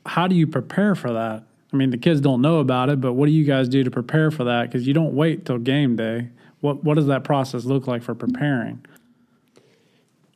how 0.05 0.27
do 0.27 0.35
you 0.35 0.45
prepare 0.47 0.95
for 0.95 1.13
that? 1.13 1.43
I 1.71 1.75
mean, 1.77 1.91
the 1.91 1.97
kids 1.97 2.19
don't 2.19 2.41
know 2.41 2.59
about 2.59 2.89
it, 2.89 2.99
but 2.99 3.13
what 3.13 3.27
do 3.27 3.31
you 3.31 3.45
guys 3.45 3.69
do 3.69 3.83
to 3.83 3.91
prepare 3.91 4.31
for 4.31 4.43
that? 4.43 4.63
Because 4.63 4.87
you 4.87 4.93
don't 4.93 5.13
wait 5.13 5.45
till 5.45 5.57
game 5.59 5.95
day. 5.95 6.29
What 6.61 6.83
what 6.83 6.95
does 6.95 7.07
that 7.07 7.23
process 7.23 7.65
look 7.65 7.87
like 7.87 8.01
for 8.03 8.13
preparing? 8.15 8.85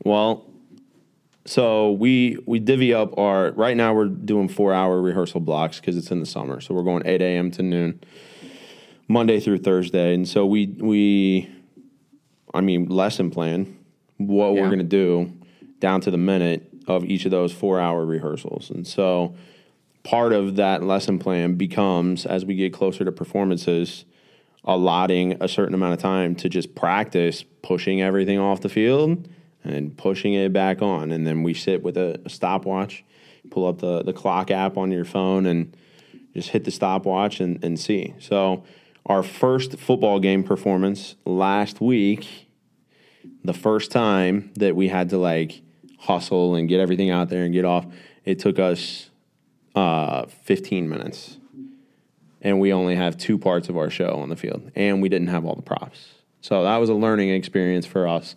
Well, 0.05 0.45
so 1.45 1.91
we 1.91 2.37
we 2.45 2.59
divvy 2.59 2.93
up 2.93 3.17
our 3.17 3.51
right 3.51 3.75
now 3.75 3.93
we're 3.93 4.07
doing 4.07 4.47
four 4.47 4.73
hour 4.73 5.01
rehearsal 5.01 5.39
blocks 5.41 5.79
because 5.79 5.97
it's 5.97 6.11
in 6.11 6.19
the 6.19 6.25
summer. 6.25 6.61
So 6.61 6.73
we're 6.73 6.83
going 6.83 7.03
eight 7.05 7.21
a.m. 7.21 7.51
to 7.51 7.63
noon, 7.63 8.01
Monday 9.07 9.39
through 9.39 9.59
Thursday, 9.59 10.13
and 10.13 10.27
so 10.27 10.45
we 10.45 10.67
we, 10.79 11.49
I 12.53 12.61
mean, 12.61 12.85
lesson 12.87 13.29
plan 13.29 13.77
what 14.17 14.53
Yeah. 14.53 14.61
we're 14.61 14.69
gonna 14.69 14.83
do 14.83 15.31
down 15.79 15.99
to 16.01 16.11
the 16.11 16.17
minute 16.17 16.69
of 16.87 17.03
each 17.05 17.25
of 17.25 17.31
those 17.31 17.51
four 17.51 17.79
hour 17.79 18.05
rehearsals, 18.05 18.69
and 18.69 18.87
so 18.87 19.35
part 20.03 20.33
of 20.33 20.55
that 20.57 20.83
lesson 20.83 21.17
plan 21.19 21.55
becomes 21.55 22.25
as 22.25 22.43
we 22.45 22.55
get 22.55 22.73
closer 22.73 23.03
to 23.05 23.11
performances 23.11 24.03
allotting 24.65 25.37
a 25.41 25.47
certain 25.47 25.73
amount 25.73 25.93
of 25.93 25.99
time 25.99 26.35
to 26.35 26.49
just 26.49 26.75
practice 26.75 27.43
pushing 27.61 28.01
everything 28.01 28.39
off 28.39 28.61
the 28.61 28.69
field 28.69 29.27
and 29.63 29.97
pushing 29.97 30.33
it 30.33 30.53
back 30.53 30.81
on. 30.81 31.11
And 31.11 31.25
then 31.25 31.43
we 31.43 31.53
sit 31.53 31.83
with 31.83 31.97
a, 31.97 32.19
a 32.25 32.29
stopwatch, 32.29 33.03
pull 33.49 33.67
up 33.67 33.79
the, 33.79 34.03
the 34.03 34.13
clock 34.13 34.51
app 34.51 34.77
on 34.77 34.91
your 34.91 35.05
phone 35.05 35.45
and 35.45 35.75
just 36.33 36.49
hit 36.49 36.63
the 36.63 36.71
stopwatch 36.71 37.39
and, 37.39 37.63
and 37.63 37.79
see. 37.79 38.13
So, 38.19 38.63
our 39.05 39.21
first 39.21 39.77
football 39.79 40.21
game 40.21 40.45
performance 40.45 41.15
last 41.25 41.81
week, 41.81 42.47
the 43.43 43.53
first 43.53 43.91
time 43.91 44.49
that 44.55 44.77
we 44.77 44.87
had 44.87 45.09
to 45.09 45.17
like 45.17 45.61
hustle 45.99 46.55
and 46.55 46.69
get 46.69 46.79
everything 46.79 47.09
out 47.09 47.27
there 47.27 47.43
and 47.43 47.53
get 47.53 47.65
off, 47.65 47.85
it 48.23 48.39
took 48.39 48.59
us 48.59 49.09
uh, 49.75 50.25
15 50.27 50.87
minutes 50.87 51.37
and 52.43 52.59
we 52.59 52.73
only 52.73 52.95
have 52.95 53.17
two 53.17 53.37
parts 53.37 53.69
of 53.69 53.77
our 53.77 53.89
show 53.89 54.17
on 54.17 54.29
the 54.29 54.35
field, 54.35 54.71
and 54.75 55.01
we 55.01 55.09
didn't 55.09 55.29
have 55.29 55.45
all 55.45 55.55
the 55.55 55.61
props. 55.61 56.09
So 56.41 56.63
that 56.63 56.77
was 56.77 56.89
a 56.89 56.93
learning 56.93 57.29
experience 57.29 57.85
for 57.85 58.07
us 58.07 58.35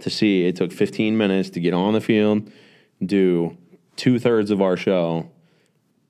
to 0.00 0.10
see. 0.10 0.44
It 0.44 0.56
took 0.56 0.72
15 0.72 1.16
minutes 1.16 1.50
to 1.50 1.60
get 1.60 1.72
on 1.72 1.94
the 1.94 2.00
field, 2.00 2.50
do 3.04 3.56
two 3.96 4.18
thirds 4.18 4.50
of 4.50 4.60
our 4.60 4.76
show, 4.76 5.30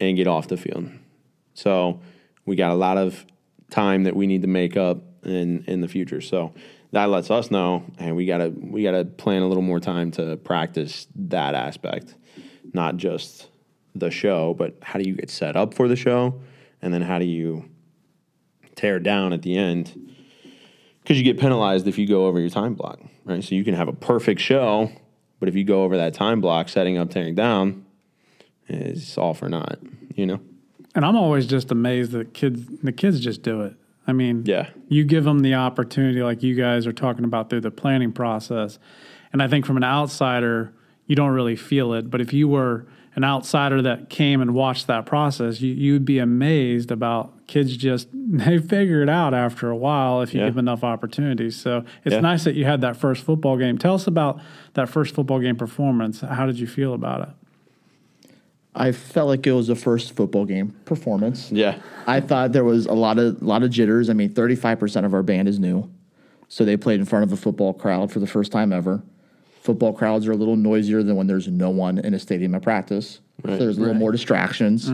and 0.00 0.16
get 0.16 0.26
off 0.26 0.48
the 0.48 0.56
field. 0.56 0.90
So 1.52 2.00
we 2.46 2.56
got 2.56 2.70
a 2.70 2.74
lot 2.74 2.96
of 2.96 3.24
time 3.70 4.04
that 4.04 4.16
we 4.16 4.26
need 4.26 4.42
to 4.42 4.48
make 4.48 4.76
up 4.76 4.98
in 5.22 5.64
in 5.66 5.80
the 5.80 5.88
future. 5.88 6.20
So 6.20 6.52
that 6.92 7.10
lets 7.10 7.30
us 7.30 7.50
know, 7.50 7.84
and 7.98 8.16
we 8.16 8.26
gotta 8.26 8.50
we 8.50 8.82
gotta 8.82 9.04
plan 9.04 9.42
a 9.42 9.48
little 9.48 9.62
more 9.62 9.80
time 9.80 10.10
to 10.12 10.36
practice 10.38 11.06
that 11.14 11.54
aspect, 11.54 12.14
not 12.72 12.96
just 12.96 13.48
the 13.94 14.10
show, 14.10 14.54
but 14.54 14.76
how 14.82 14.98
do 14.98 15.08
you 15.08 15.14
get 15.14 15.30
set 15.30 15.56
up 15.56 15.74
for 15.74 15.88
the 15.88 15.96
show, 15.96 16.40
and 16.84 16.92
then 16.92 17.00
how 17.00 17.18
do 17.18 17.24
you 17.24 17.64
tear 18.76 18.98
down 19.00 19.32
at 19.32 19.40
the 19.40 19.56
end? 19.56 20.14
Because 21.02 21.16
you 21.16 21.24
get 21.24 21.40
penalized 21.40 21.88
if 21.88 21.96
you 21.98 22.06
go 22.06 22.26
over 22.26 22.38
your 22.38 22.50
time 22.50 22.74
block, 22.74 23.00
right? 23.24 23.42
So 23.42 23.54
you 23.54 23.64
can 23.64 23.74
have 23.74 23.88
a 23.88 23.92
perfect 23.92 24.40
show, 24.40 24.90
but 25.40 25.48
if 25.48 25.54
you 25.54 25.64
go 25.64 25.82
over 25.82 25.96
that 25.96 26.12
time 26.12 26.42
block, 26.42 26.68
setting 26.68 26.98
up, 26.98 27.08
tearing 27.10 27.34
down, 27.34 27.86
it's 28.68 29.16
all 29.16 29.32
for 29.32 29.48
naught, 29.48 29.78
you 30.14 30.26
know? 30.26 30.40
And 30.94 31.06
I'm 31.06 31.16
always 31.16 31.46
just 31.46 31.70
amazed 31.72 32.12
that 32.12 32.34
kids 32.34 32.66
the 32.82 32.92
kids 32.92 33.18
just 33.18 33.42
do 33.42 33.62
it. 33.62 33.74
I 34.06 34.12
mean, 34.12 34.42
Yeah. 34.44 34.68
you 34.88 35.04
give 35.04 35.24
them 35.24 35.38
the 35.40 35.54
opportunity 35.54 36.22
like 36.22 36.42
you 36.42 36.54
guys 36.54 36.86
are 36.86 36.92
talking 36.92 37.24
about 37.24 37.48
through 37.48 37.62
the 37.62 37.70
planning 37.70 38.12
process. 38.12 38.78
And 39.32 39.42
I 39.42 39.48
think 39.48 39.64
from 39.64 39.78
an 39.78 39.84
outsider, 39.84 40.72
you 41.06 41.16
don't 41.16 41.30
really 41.32 41.56
feel 41.56 41.94
it, 41.94 42.10
but 42.10 42.20
if 42.20 42.34
you 42.34 42.46
were 42.46 42.86
an 43.16 43.24
outsider 43.24 43.80
that 43.82 44.08
came 44.10 44.40
and 44.40 44.54
watched 44.54 44.86
that 44.88 45.06
process, 45.06 45.60
you 45.60 45.72
you'd 45.72 46.04
be 46.04 46.18
amazed 46.18 46.90
about 46.90 47.32
kids 47.46 47.76
just 47.76 48.08
they 48.12 48.58
figure 48.58 49.02
it 49.02 49.08
out 49.08 49.34
after 49.34 49.70
a 49.70 49.76
while 49.76 50.20
if 50.22 50.34
you 50.34 50.40
Yeah. 50.40 50.46
give 50.46 50.58
enough 50.58 50.82
opportunities. 50.82 51.56
So 51.56 51.84
it's 52.04 52.14
Yeah. 52.14 52.20
nice 52.20 52.44
that 52.44 52.54
you 52.54 52.64
had 52.64 52.80
that 52.80 52.96
first 52.96 53.22
football 53.22 53.56
game. 53.56 53.78
Tell 53.78 53.94
us 53.94 54.06
about 54.06 54.40
that 54.74 54.88
first 54.88 55.14
football 55.14 55.38
game 55.40 55.56
performance. 55.56 56.20
How 56.22 56.46
did 56.46 56.58
you 56.58 56.66
feel 56.66 56.94
about 56.94 57.20
it? 57.22 57.28
I 58.76 58.90
felt 58.90 59.28
like 59.28 59.46
it 59.46 59.52
was 59.52 59.68
a 59.68 59.76
first 59.76 60.16
football 60.16 60.44
game 60.44 60.74
performance. 60.84 61.52
Yeah. 61.52 61.76
I 62.08 62.20
thought 62.20 62.52
there 62.52 62.64
was 62.64 62.86
a 62.86 62.92
lot 62.94 63.18
of 63.18 63.40
lot 63.40 63.62
of 63.62 63.70
jitters. 63.70 64.10
I 64.10 64.14
mean, 64.14 64.30
35% 64.30 65.04
of 65.04 65.14
our 65.14 65.22
band 65.22 65.46
is 65.48 65.60
new. 65.60 65.88
So 66.48 66.64
they 66.64 66.76
played 66.76 66.98
in 67.00 67.06
front 67.06 67.24
of 67.24 67.32
a 67.32 67.36
football 67.36 67.72
crowd 67.72 68.10
for 68.12 68.18
the 68.18 68.26
first 68.26 68.50
time 68.50 68.72
ever. 68.72 69.02
Football 69.64 69.94
crowds 69.94 70.26
are 70.26 70.32
a 70.32 70.36
little 70.36 70.56
noisier 70.56 71.02
than 71.02 71.16
when 71.16 71.26
there's 71.26 71.48
no 71.48 71.70
one 71.70 71.96
in 71.98 72.12
a 72.12 72.18
stadium 72.18 72.54
at 72.54 72.60
practice. 72.60 73.20
Right. 73.42 73.54
So 73.54 73.58
there's 73.64 73.78
a 73.78 73.80
little 73.80 73.94
more 73.94 74.12
distractions. 74.12 74.90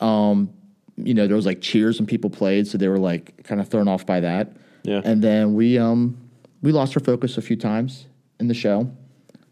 Um, 0.00 0.50
you 0.96 1.12
know, 1.12 1.26
there 1.26 1.36
was 1.36 1.44
like 1.44 1.60
cheers 1.60 1.98
when 2.00 2.06
people 2.06 2.30
played, 2.30 2.66
so 2.66 2.78
they 2.78 2.88
were 2.88 2.98
like 2.98 3.44
kind 3.44 3.60
of 3.60 3.68
thrown 3.68 3.88
off 3.88 4.06
by 4.06 4.20
that. 4.20 4.52
Yeah. 4.84 5.02
And 5.04 5.22
then 5.22 5.54
we 5.54 5.78
um 5.78 6.16
we 6.62 6.72
lost 6.72 6.96
our 6.96 7.02
focus 7.04 7.36
a 7.36 7.42
few 7.42 7.56
times 7.56 8.06
in 8.40 8.48
the 8.48 8.54
show. 8.54 8.90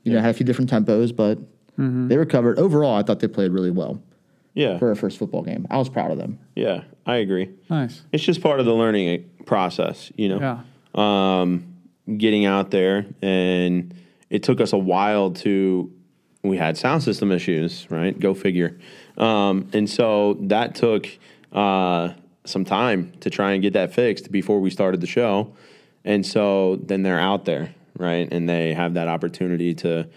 You 0.05 0.15
know, 0.15 0.21
had 0.23 0.31
a 0.31 0.35
few 0.35 0.47
different 0.47 0.71
tempos, 0.71 1.15
but 1.15 1.39
they 1.77 2.17
recovered. 2.17 2.59
Overall, 2.59 2.97
I 2.97 3.03
thought 3.03 3.21
they 3.21 3.29
played 3.29 3.53
really 3.53 3.71
well 3.71 4.01
Yeah. 4.55 4.79
for 4.79 4.91
a 4.91 4.97
first 4.97 5.19
football 5.19 5.43
game. 5.43 5.67
I 5.71 5.77
was 5.77 5.91
proud 5.91 6.11
of 6.11 6.17
them. 6.17 6.39
Yeah. 6.57 6.85
I 7.05 7.17
agree. 7.17 7.51
Nice. 7.69 8.01
It's 8.13 8.25
just 8.25 8.41
part 8.43 8.59
of 8.61 8.65
the 8.67 8.73
learning 8.75 9.29
process, 9.45 10.11
you 10.17 10.31
know? 10.31 10.63
Yeah. 10.97 11.41
um, 11.41 11.75
getting 12.17 12.47
out 12.47 12.71
there, 12.71 13.05
and 13.21 13.95
it 14.31 14.43
took 14.43 14.61
us 14.61 14.73
a 14.73 14.79
while 14.79 15.31
to. 15.33 15.93
We 16.45 16.57
had 16.57 16.79
sound 16.79 17.03
system 17.03 17.33
issues, 17.33 17.91
right? 17.91 18.19
Go 18.19 18.33
figure. 18.33 18.79
Um, 19.17 19.69
and 19.73 19.91
so 19.91 20.35
that 20.43 20.77
took 20.77 21.09
uh, 21.53 22.11
some 22.45 22.65
time 22.65 23.13
to 23.21 23.31
try 23.31 23.53
and 23.53 23.63
get 23.63 23.73
that 23.73 23.93
fixed 23.93 24.31
before 24.31 24.61
we 24.61 24.71
started 24.71 25.01
the 25.01 25.07
show. 25.07 25.53
And 26.05 26.25
so 26.25 26.77
then 26.77 27.03
they're 27.03 27.19
out 27.19 27.45
there, 27.45 27.75
right? 27.99 28.29
And 28.31 28.49
they 28.49 28.73
have 28.73 28.95
that 28.95 29.09
opportunity 29.09 29.75
to, 29.75 30.09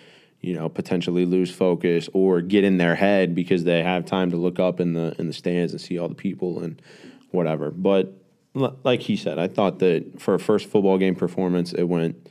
you 0.42 0.54
know, 0.54 0.70
potentially 0.70 1.26
lose 1.26 1.52
focus 1.52 2.08
or 2.14 2.42
get 2.42 2.64
in 2.64 2.78
their 2.78 2.96
head 2.96 3.34
because 3.34 3.64
they 3.64 3.82
have 3.82 4.06
time 4.06 4.30
to 4.32 4.38
look 4.38 4.60
up 4.60 4.80
in 4.80 4.94
the 4.94 5.16
in 5.18 5.28
the 5.28 5.34
stands 5.34 5.74
and 5.74 5.82
see 5.82 5.98
all 5.98 6.08
the 6.08 6.16
people 6.16 6.60
and 6.60 6.82
whatever. 7.32 7.72
But 7.72 8.14
like 8.54 9.02
he 9.02 9.16
said, 9.16 9.40
I 9.40 9.48
thought 9.48 9.80
that 9.80 10.22
for 10.22 10.36
a 10.36 10.40
first 10.40 10.70
football 10.70 10.98
game 10.98 11.16
performance, 11.16 11.74
it 11.74 11.84
went 11.84 12.30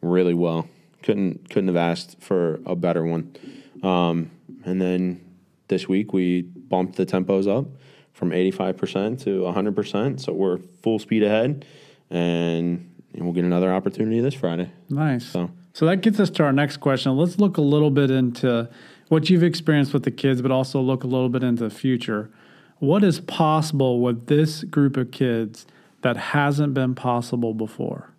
really 0.00 0.34
well. 0.34 0.68
Couldn't 1.02 1.48
couldn't 1.50 1.68
have 1.68 1.76
asked 1.76 2.20
for 2.20 2.60
a 2.66 2.74
better 2.76 3.04
one. 3.04 3.34
Um, 3.82 4.30
and 4.64 4.80
then 4.80 5.20
this 5.68 5.88
week 5.88 6.12
we 6.12 6.42
bumped 6.42 6.96
the 6.96 7.04
tempos 7.06 7.48
up 7.48 7.66
from 8.12 8.30
85% 8.30 9.22
to 9.24 9.40
100%. 9.40 10.20
So 10.20 10.32
we're 10.32 10.58
full 10.82 10.98
speed 10.98 11.22
ahead, 11.24 11.64
and, 12.10 12.88
and 13.14 13.24
we'll 13.24 13.32
get 13.32 13.44
another 13.44 13.72
opportunity 13.72 14.20
this 14.20 14.34
Friday. 14.34 14.70
Nice. 14.88 15.24
So- 15.26 15.50
So 15.72 15.86
that 15.86 16.02
gets 16.02 16.20
us 16.20 16.28
to 16.30 16.44
our 16.44 16.52
next 16.52 16.76
question. 16.76 17.16
Let's 17.16 17.38
look 17.38 17.56
a 17.56 17.62
little 17.62 17.90
bit 17.90 18.10
into 18.10 18.68
what 19.08 19.30
you've 19.30 19.42
experienced 19.42 19.92
with 19.94 20.02
the 20.04 20.10
kids, 20.10 20.42
but 20.42 20.50
also 20.50 20.80
look 20.80 21.02
a 21.02 21.06
little 21.06 21.30
bit 21.30 21.42
into 21.42 21.64
the 21.64 21.70
future. 21.70 22.30
What 22.78 23.02
is 23.02 23.20
possible 23.20 24.00
with 24.00 24.26
this 24.26 24.64
group 24.64 24.96
of 24.98 25.10
kids 25.10 25.66
that 26.02 26.16
hasn't 26.16 26.74
been 26.74 26.94
possible 26.94 27.54
before? 27.54 28.11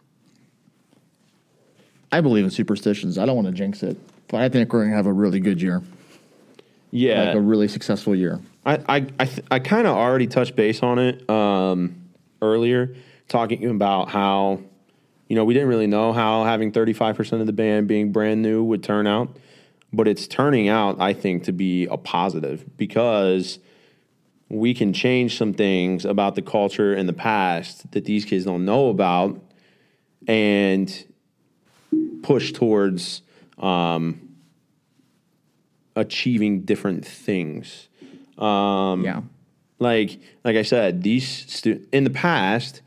I 2.13 2.21
believe 2.21 2.43
in 2.43 2.51
superstitions. 2.51 3.17
I 3.17 3.25
don't 3.25 3.35
want 3.35 3.47
to 3.47 3.53
jinx 3.53 3.81
it, 3.83 3.97
but 4.27 4.41
I 4.41 4.49
think 4.49 4.71
we're 4.71 4.81
going 4.81 4.91
to 4.91 4.95
have 4.95 5.07
a 5.07 5.13
really 5.13 5.39
good 5.39 5.61
year, 5.61 5.81
Yeah, 6.91 7.23
like 7.23 7.35
a 7.35 7.41
really 7.41 7.67
successful 7.67 8.15
year. 8.15 8.39
I 8.65 8.75
I 8.87 9.05
I, 9.19 9.25
th- 9.25 9.45
I 9.49 9.59
kind 9.59 9.87
of 9.87 9.95
already 9.97 10.27
touched 10.27 10.55
base 10.55 10.83
on 10.83 10.99
it 10.99 11.27
um, 11.29 11.95
earlier, 12.41 12.95
talking 13.27 13.65
about 13.65 14.09
how 14.09 14.59
you 15.27 15.35
know 15.35 15.43
we 15.43 15.53
didn't 15.53 15.69
really 15.69 15.87
know 15.87 16.13
how 16.13 16.43
having 16.43 16.71
thirty 16.71 16.93
five 16.93 17.15
percent 17.15 17.41
of 17.41 17.47
the 17.47 17.53
band 17.53 17.87
being 17.87 18.11
brand 18.11 18.41
new 18.41 18.63
would 18.63 18.83
turn 18.83 19.07
out, 19.07 19.35
but 19.91 20.07
it's 20.07 20.27
turning 20.27 20.69
out 20.69 21.01
I 21.01 21.13
think 21.13 21.45
to 21.45 21.51
be 21.51 21.85
a 21.87 21.97
positive 21.97 22.77
because 22.77 23.57
we 24.49 24.75
can 24.75 24.93
change 24.93 25.35
some 25.35 25.51
things 25.51 26.05
about 26.05 26.35
the 26.35 26.43
culture 26.43 26.93
in 26.93 27.07
the 27.07 27.13
past 27.13 27.91
that 27.93 28.05
these 28.05 28.23
kids 28.23 28.45
don't 28.45 28.65
know 28.65 28.89
about, 28.89 29.41
and 30.27 31.05
push 32.23 32.51
towards 32.51 33.21
um, 33.59 34.29
achieving 35.95 36.61
different 36.61 37.05
things 37.05 37.87
yeah. 39.03 39.21
like 39.79 40.19
like 40.43 40.55
I 40.55 40.63
said, 40.63 41.03
these 41.03 41.27
stu- 41.27 41.85
in 41.91 42.03
the 42.03 42.09
past, 42.09 42.81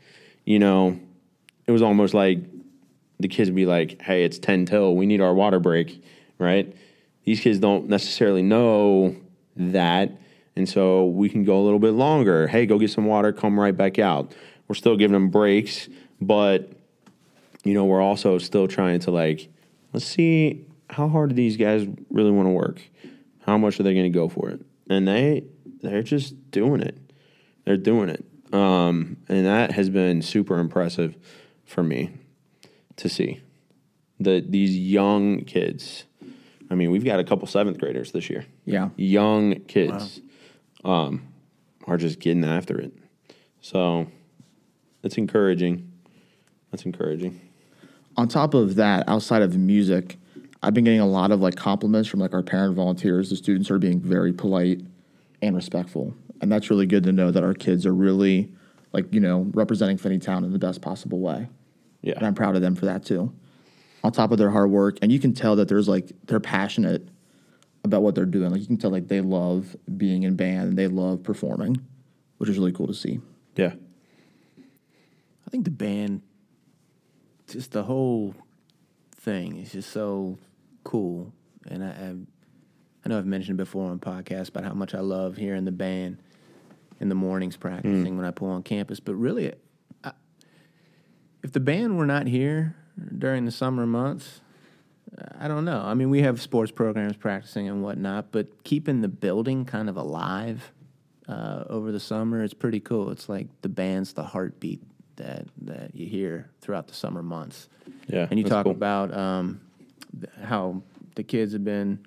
you 0.45 0.59
know, 0.59 0.99
it 1.65 1.71
was 1.71 1.81
almost 1.81 2.13
like 2.13 2.39
the 3.19 3.27
kids 3.27 3.49
would 3.49 3.55
be 3.55 3.65
like, 3.65 4.01
"Hey, 4.01 4.23
it's 4.23 4.39
ten 4.39 4.65
till. 4.65 4.95
We 4.95 5.05
need 5.05 5.21
our 5.21 5.33
water 5.33 5.59
break." 5.59 6.03
Right? 6.37 6.75
These 7.23 7.41
kids 7.41 7.59
don't 7.59 7.89
necessarily 7.89 8.43
know 8.43 9.15
that, 9.55 10.11
And 10.55 10.69
so 10.69 11.07
we 11.07 11.29
can 11.29 11.43
go 11.43 11.59
a 11.59 11.63
little 11.63 11.79
bit 11.79 11.91
longer. 11.91 12.47
Hey, 12.47 12.65
go 12.65 12.79
get 12.79 12.89
some 12.89 13.05
water, 13.05 13.33
come 13.33 13.59
right 13.59 13.75
back 13.75 13.99
out. 13.99 14.33
We're 14.67 14.75
still 14.75 14.95
giving 14.95 15.13
them 15.13 15.29
breaks, 15.29 15.89
but 16.21 16.71
you 17.63 17.73
know, 17.73 17.85
we're 17.85 18.01
also 18.01 18.37
still 18.37 18.67
trying 18.67 18.99
to 19.01 19.11
like, 19.11 19.49
let's 19.93 20.05
see 20.05 20.65
how 20.89 21.07
hard 21.07 21.29
do 21.29 21.35
these 21.35 21.57
guys 21.57 21.87
really 22.09 22.31
want 22.31 22.47
to 22.47 22.51
work? 22.51 22.81
How 23.45 23.57
much 23.57 23.79
are 23.79 23.83
they 23.83 23.93
going 23.93 24.11
to 24.11 24.17
go 24.17 24.29
for 24.29 24.49
it? 24.49 24.61
And 24.89 25.07
they 25.07 25.43
they're 25.81 26.03
just 26.03 26.49
doing 26.51 26.81
it. 26.81 26.97
They're 27.65 27.77
doing 27.77 28.09
it. 28.09 28.25
Um, 28.53 29.17
and 29.27 29.45
that 29.45 29.71
has 29.71 29.89
been 29.89 30.21
super 30.21 30.57
impressive 30.59 31.15
for 31.65 31.83
me 31.83 32.11
to 32.95 33.09
see. 33.09 33.41
that 34.19 34.51
these 34.51 34.77
young 34.77 35.43
kids. 35.43 36.05
I 36.69 36.75
mean, 36.75 36.91
we've 36.91 37.05
got 37.05 37.19
a 37.19 37.23
couple 37.23 37.47
seventh 37.47 37.77
graders 37.79 38.11
this 38.11 38.29
year. 38.29 38.45
Yeah. 38.65 38.89
Young 38.97 39.55
kids 39.67 40.19
um, 40.83 41.27
are 41.85 41.97
just 41.97 42.19
getting 42.19 42.43
after 42.43 42.77
it. 42.79 42.93
So 43.61 44.07
it's 45.03 45.17
encouraging. 45.17 45.91
That's 46.71 46.83
encouraging. 46.85 47.39
On 48.17 48.27
top 48.27 48.53
of 48.53 48.75
that, 48.75 49.07
outside 49.07 49.41
of 49.41 49.55
music, 49.57 50.17
I've 50.63 50.73
been 50.73 50.83
getting 50.83 50.99
a 50.99 51.07
lot 51.07 51.31
of 51.31 51.39
like 51.39 51.55
compliments 51.55 52.09
from 52.09 52.19
like 52.19 52.33
our 52.33 52.43
parent 52.43 52.75
volunteers. 52.75 53.29
The 53.29 53.35
students 53.35 53.69
are 53.69 53.77
being 53.77 53.99
very 53.99 54.33
polite 54.33 54.81
and 55.41 55.55
respectful, 55.55 56.15
and 56.41 56.51
that's 56.51 56.69
really 56.69 56.87
good 56.87 57.03
to 57.03 57.11
know 57.11 57.31
that 57.31 57.43
our 57.43 57.53
kids 57.53 57.85
are 57.85 57.93
really 57.93 58.51
like 58.91 59.13
you 59.13 59.19
know 59.19 59.47
representing 59.53 59.97
Finneytown 59.97 60.43
in 60.43 60.51
the 60.51 60.59
best 60.59 60.81
possible 60.81 61.19
way. 61.19 61.47
Yeah. 62.01 62.15
And 62.15 62.25
I'm 62.25 62.33
proud 62.33 62.55
of 62.55 62.61
them 62.61 62.75
for 62.75 62.85
that 62.85 63.05
too. 63.05 63.33
On 64.03 64.11
top 64.11 64.31
of 64.31 64.37
their 64.37 64.49
hard 64.49 64.71
work, 64.71 64.97
and 65.01 65.11
you 65.11 65.19
can 65.19 65.33
tell 65.33 65.55
that 65.57 65.67
there's 65.67 65.87
like 65.87 66.11
they're 66.25 66.39
passionate 66.39 67.07
about 67.83 68.01
what 68.01 68.15
they're 68.15 68.25
doing. 68.25 68.51
Like 68.51 68.61
you 68.61 68.67
can 68.67 68.77
tell 68.77 68.91
like 68.91 69.07
they 69.07 69.21
love 69.21 69.75
being 69.95 70.23
in 70.23 70.35
band 70.35 70.69
and 70.69 70.77
they 70.77 70.87
love 70.87 71.23
performing, 71.23 71.77
which 72.37 72.49
is 72.49 72.57
really 72.57 72.71
cool 72.71 72.87
to 72.87 72.93
see. 72.93 73.19
Yeah. 73.55 73.73
I 75.45 75.49
think 75.49 75.63
the 75.63 75.71
band, 75.71 76.21
just 77.47 77.71
the 77.71 77.83
whole 77.83 78.35
thing, 79.15 79.57
is 79.57 79.71
just 79.71 79.91
so 79.91 80.37
cool. 80.83 81.33
And 81.69 81.83
I, 81.83 81.87
I, 81.87 82.15
I 83.05 83.09
know 83.09 83.17
I've 83.17 83.25
mentioned 83.25 83.57
before 83.57 83.89
on 83.89 83.99
podcasts 83.99 84.49
about 84.49 84.63
how 84.63 84.73
much 84.73 84.93
I 84.93 84.99
love 84.99 85.37
hearing 85.37 85.65
the 85.65 85.71
band 85.71 86.17
in 86.99 87.09
the 87.09 87.15
mornings 87.15 87.57
practicing 87.57 88.17
when 88.17 88.25
I 88.25 88.31
pull 88.31 88.49
on 88.49 88.63
campus. 88.63 88.99
But 88.99 89.15
really, 89.15 89.53
I, 90.03 90.11
if 91.43 91.51
the 91.51 91.59
band 91.59 91.97
were 91.97 92.05
not 92.05 92.27
here 92.27 92.75
during 93.17 93.45
the 93.45 93.51
summer 93.51 93.85
months, 93.85 94.41
I 95.39 95.47
don't 95.47 95.65
know. 95.65 95.81
I 95.83 95.93
mean, 95.93 96.09
we 96.09 96.21
have 96.21 96.41
sports 96.41 96.71
programs 96.71 97.15
practicing 97.15 97.67
and 97.67 97.81
whatnot, 97.81 98.31
but 98.31 98.63
keeping 98.63 99.01
the 99.01 99.07
building 99.07 99.65
kind 99.65 99.89
of 99.89 99.97
alive 99.97 100.71
uh, 101.27 101.63
over 101.69 101.91
the 101.91 101.99
summer, 101.99 102.43
it's 102.43 102.53
pretty 102.53 102.79
cool. 102.79 103.11
It's 103.11 103.29
like 103.29 103.47
the 103.61 103.69
band's 103.69 104.13
the 104.13 104.23
heartbeat 104.23 104.81
that 105.17 105.45
that 105.63 105.93
you 105.95 106.07
hear 106.07 106.49
throughout 106.61 106.87
the 106.87 106.93
summer 106.93 107.21
months. 107.21 107.69
Yeah. 108.07 108.27
And 108.29 108.39
you 108.39 108.45
talk 108.45 108.63
cool. 108.63 108.71
about 108.71 109.15
um, 109.15 109.61
how 110.43 110.81
the 111.15 111.23
kids 111.23 111.53
have 111.53 111.63
been 111.63 111.99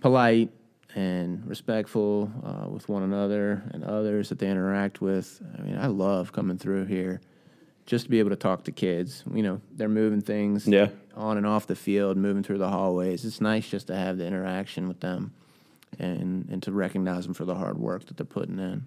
polite 0.00 0.50
and 0.94 1.46
respectful 1.46 2.30
uh, 2.44 2.68
with 2.68 2.88
one 2.88 3.02
another 3.02 3.62
and 3.72 3.84
others 3.84 4.30
that 4.30 4.38
they 4.38 4.48
interact 4.48 5.00
with. 5.00 5.40
I 5.58 5.62
mean, 5.62 5.76
I 5.78 5.86
love 5.88 6.32
coming 6.32 6.56
through 6.58 6.86
here 6.86 7.20
just 7.84 8.04
to 8.06 8.10
be 8.10 8.18
able 8.18 8.30
to 8.30 8.36
talk 8.36 8.64
to 8.64 8.72
kids. 8.72 9.22
You 9.32 9.42
know, 9.42 9.60
they're 9.72 9.88
moving 9.88 10.20
things 10.20 10.66
Yeah. 10.66 10.88
on 11.14 11.36
and 11.36 11.46
off 11.46 11.66
the 11.66 11.76
field, 11.76 12.16
moving 12.16 12.42
through 12.42 12.58
the 12.58 12.68
hallways. 12.70 13.24
It's 13.24 13.40
nice 13.40 13.68
just 13.68 13.88
to 13.88 13.94
have 13.96 14.18
the 14.18 14.26
interaction 14.26 14.88
with 14.88 15.00
them 15.00 15.32
and 15.98 16.48
and 16.50 16.62
to 16.62 16.72
recognize 16.72 17.24
them 17.24 17.34
for 17.34 17.44
the 17.44 17.54
hard 17.54 17.78
work 17.78 18.06
that 18.06 18.16
they're 18.16 18.26
putting 18.26 18.58
in. 18.58 18.86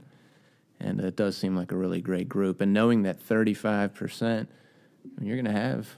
And 0.79 1.00
it 1.01 1.15
does 1.15 1.36
seem 1.38 1.55
like 1.55 1.71
a 1.71 1.75
really 1.75 2.01
great 2.01 2.29
group. 2.29 2.62
And 2.62 2.74
knowing 2.74 3.03
that 3.03 3.20
35%, 3.20 4.48
you're 5.22 5.35
going 5.35 5.46
to 5.46 5.51
have 5.51 5.89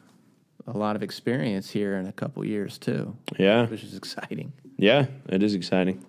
a 0.68 0.78
lot 0.78 0.96
of 0.96 1.04
experience 1.04 1.70
here 1.70 1.98
in 1.98 2.08
a 2.08 2.12
couple 2.12 2.44
years 2.46 2.78
too, 2.78 3.16
Yeah. 3.38 3.68
which 3.68 3.84
is 3.84 3.96
exciting. 3.96 4.54
Yeah, 4.78 5.06
it 5.30 5.44
is 5.44 5.54
exciting. 5.54 6.04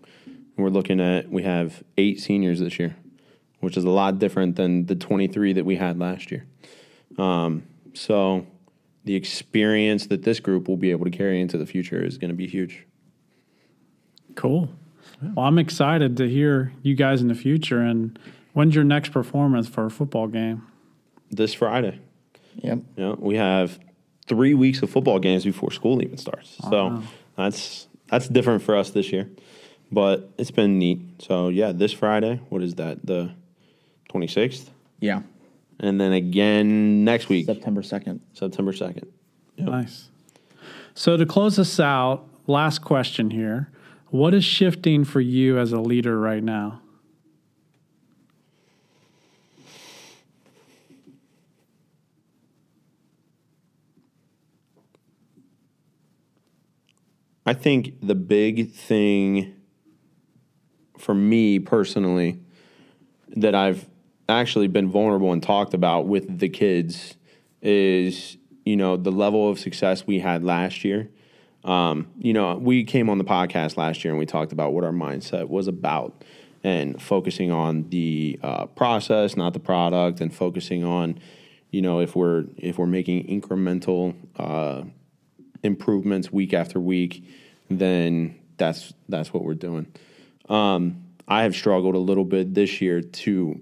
We're 0.57 0.71
looking 0.71 1.01
at 1.01 1.31
we 1.31 1.43
have 1.43 1.83
eight 1.99 2.21
seniors 2.21 2.61
this 2.61 2.79
year, 2.79 2.97
which 3.61 3.77
is 3.77 3.85
a 3.85 3.91
lot 3.91 4.19
different 4.19 4.57
than 4.57 4.87
the 4.87 4.95
23 4.95 5.55
that 5.55 5.65
we 5.65 5.77
had 5.77 5.99
last 5.99 6.31
year. 6.31 6.47
Um, 7.19 7.65
so 7.95 8.47
the 9.05 9.15
experience 9.15 10.07
that 10.07 10.23
this 10.23 10.41
group 10.41 10.69
will 10.69 10.77
be 10.77 10.91
able 10.91 11.05
to 11.05 11.11
carry 11.11 11.41
into 11.41 11.59
the 11.59 11.67
future 11.67 12.03
is 12.05 12.17
going 12.19 12.31
to 12.31 12.35
be 12.37 12.47
huge. 12.47 12.87
Cool. 14.35 14.71
Well, 15.35 15.47
I'm 15.47 15.59
excited 15.59 16.17
to 16.19 16.29
hear 16.29 16.73
you 16.83 16.95
guys 16.95 17.21
in 17.21 17.29
the 17.29 17.35
future. 17.35 17.81
And 17.81 18.19
when's 18.53 18.75
your 18.75 18.85
next 18.85 19.11
performance 19.11 19.69
for 19.69 19.87
a 19.87 19.91
football 19.91 20.27
game? 20.27 20.63
This 21.31 21.55
Friday, 21.55 21.99
Yep. 22.57 22.79
you 22.97 23.03
know, 23.05 23.17
we 23.19 23.37
have 23.37 23.79
three 24.27 24.55
weeks 24.55 24.83
of 24.83 24.91
football 24.91 25.19
games 25.19 25.45
before 25.45 25.71
school 25.71 26.03
even 26.03 26.19
starts. 26.19 26.59
So 26.71 27.03
that's 27.37 27.89
that's 28.09 28.29
different 28.29 28.63
for 28.63 28.77
us 28.77 28.91
this 28.91 29.11
year, 29.11 29.31
but 29.91 30.31
it's 30.37 30.51
been 30.51 30.79
neat. 30.79 31.01
So 31.21 31.49
yeah, 31.49 31.73
this 31.73 31.93
Friday, 31.93 32.41
what 32.51 32.63
is 32.63 32.75
that? 32.75 33.05
The 33.07 33.31
26th, 34.11 34.69
Yeah. 35.01 35.23
and 35.81 35.99
then 35.99 36.13
again 36.13 37.05
next 37.05 37.31
week, 37.31 37.47
September 37.47 37.81
2nd. 37.81 38.21
September 38.35 38.73
2nd. 38.73 39.07
Yep. 39.57 39.69
Nice. 39.69 40.11
So 40.95 41.17
to 41.17 41.25
close 41.25 41.59
us 41.59 41.81
out, 41.81 42.27
last 42.47 42.81
question 42.81 43.31
here. 43.31 43.71
What 44.11 44.35
is 44.35 44.45
shifting 44.45 45.05
for 45.05 45.23
you 45.23 45.59
as 45.59 45.73
a 45.73 45.81
leader 45.81 46.19
right 46.21 46.43
now? 46.45 46.82
I 57.45 57.55
think 57.55 57.97
the 58.01 58.15
big 58.15 58.73
thing 58.73 59.55
for 60.97 61.15
me 61.15 61.59
personally 61.59 62.39
that 63.37 63.55
I've 63.55 63.89
actually 64.29 64.69
been 64.69 64.89
vulnerable 64.89 65.33
and 65.33 65.43
talked 65.43 65.75
about 65.75 66.07
with 66.07 66.39
the 66.39 66.49
kids 66.49 67.17
is, 67.61 68.37
you 68.65 68.77
know, 68.77 68.97
the 68.97 69.11
level 69.11 69.49
of 69.49 69.59
success 69.59 70.07
we 70.07 70.21
had 70.21 70.45
last 70.45 70.85
year. 70.85 71.09
Um, 71.65 72.09
you 72.19 72.33
know, 72.33 72.57
we 72.57 72.85
came 72.85 73.09
on 73.11 73.19
the 73.19 73.25
podcast 73.25 73.77
last 73.77 74.05
year 74.05 74.13
and 74.13 74.19
we 74.19 74.27
talked 74.27 74.53
about 74.53 74.73
what 74.73 74.85
our 74.85 74.93
mindset 74.93 75.49
was 75.49 75.69
about 75.69 76.25
and 76.65 77.01
focusing 77.03 77.51
on 77.51 77.89
the 77.91 78.39
uh, 78.43 78.67
process, 78.67 79.37
not 79.37 79.53
the 79.53 79.61
product, 79.61 80.21
and 80.21 80.33
focusing 80.35 80.85
on, 80.85 81.19
you 81.71 81.83
know, 81.83 82.01
if 82.01 82.15
we're 82.15 82.45
if 82.57 82.79
we're 82.79 82.87
making 82.87 83.27
incremental 83.27 84.15
uh, 84.37 84.83
improvements 85.63 86.33
week 86.33 86.53
after 86.55 86.81
week, 86.81 87.25
then 87.69 88.39
that's 88.57 88.93
that's 89.09 89.33
what 89.33 89.45
we're 89.45 89.55
doing. 89.55 89.87
Um, 90.49 91.05
I 91.27 91.45
have 91.45 91.55
struggled 91.55 91.95
a 91.95 91.99
little 91.99 92.25
bit 92.25 92.55
this 92.55 92.81
year 92.81 93.01
to 93.01 93.61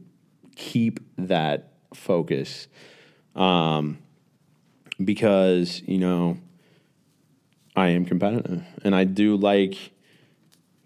keep 0.57 1.01
that 1.17 1.73
focus 1.95 2.69
um, 3.35 3.99
because 5.03 5.83
you 5.87 5.99
know 5.99 6.39
I 7.77 7.89
am 7.89 8.05
competitive 8.05 8.65
and 8.85 8.95
I 8.95 9.05
do 9.05 9.37
like 9.37 9.93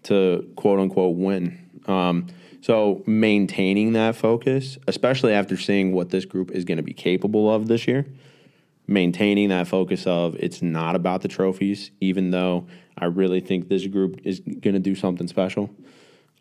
to 0.03 0.51
quote 0.55 0.79
unquote 0.79 1.15
win. 1.15 1.61
Um, 1.87 2.27
so 2.61 3.03
maintaining 3.05 3.93
that 3.93 4.15
focus, 4.15 4.77
especially 4.87 5.33
after 5.33 5.55
seeing 5.55 5.91
what 5.91 6.09
this 6.09 6.25
group 6.25 6.49
is 6.51 6.65
going 6.65 6.77
to 6.77 6.83
be 6.83 6.93
capable 6.93 7.51
of 7.51 7.67
this 7.67 7.87
year, 7.87 8.07
maintaining 8.87 9.49
that 9.49 9.67
focus 9.67 10.05
of 10.05 10.35
it's 10.35 10.61
not 10.61 10.95
about 10.95 11.21
the 11.21 11.27
trophies, 11.27 11.91
even 11.99 12.31
though 12.31 12.67
I 12.97 13.05
really 13.05 13.39
think 13.39 13.67
this 13.67 13.85
group 13.87 14.19
is 14.23 14.39
going 14.39 14.73
to 14.73 14.79
do 14.79 14.95
something 14.95 15.27
special. 15.27 15.69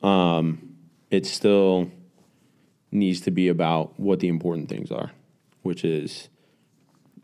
Um, 0.03 0.77
it 1.11 1.27
still 1.27 1.91
needs 2.93 3.23
to 3.23 3.31
be 3.31 3.49
about 3.49 3.99
what 3.99 4.21
the 4.21 4.29
important 4.29 4.69
things 4.69 4.93
are, 4.93 5.13
which 5.63 5.85
is 5.85 6.29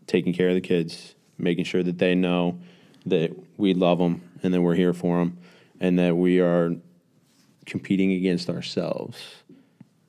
taking 0.06 0.32
care 0.32 0.48
of 0.48 0.54
the 0.54 0.60
kids, 0.60 1.14
making 1.38 1.64
sure 1.64 1.82
that 1.82 1.98
they 1.98 2.14
know 2.14 2.58
that 3.06 3.30
we 3.56 3.74
love 3.74 3.98
them 3.98 4.22
and 4.42 4.52
that 4.52 4.60
we're 4.60 4.74
here 4.74 4.92
for 4.92 5.18
them, 5.18 5.38
and 5.80 5.98
that 5.98 6.16
we 6.16 6.40
are 6.40 6.74
competing 7.66 8.12
against 8.12 8.50
ourselves, 8.50 9.18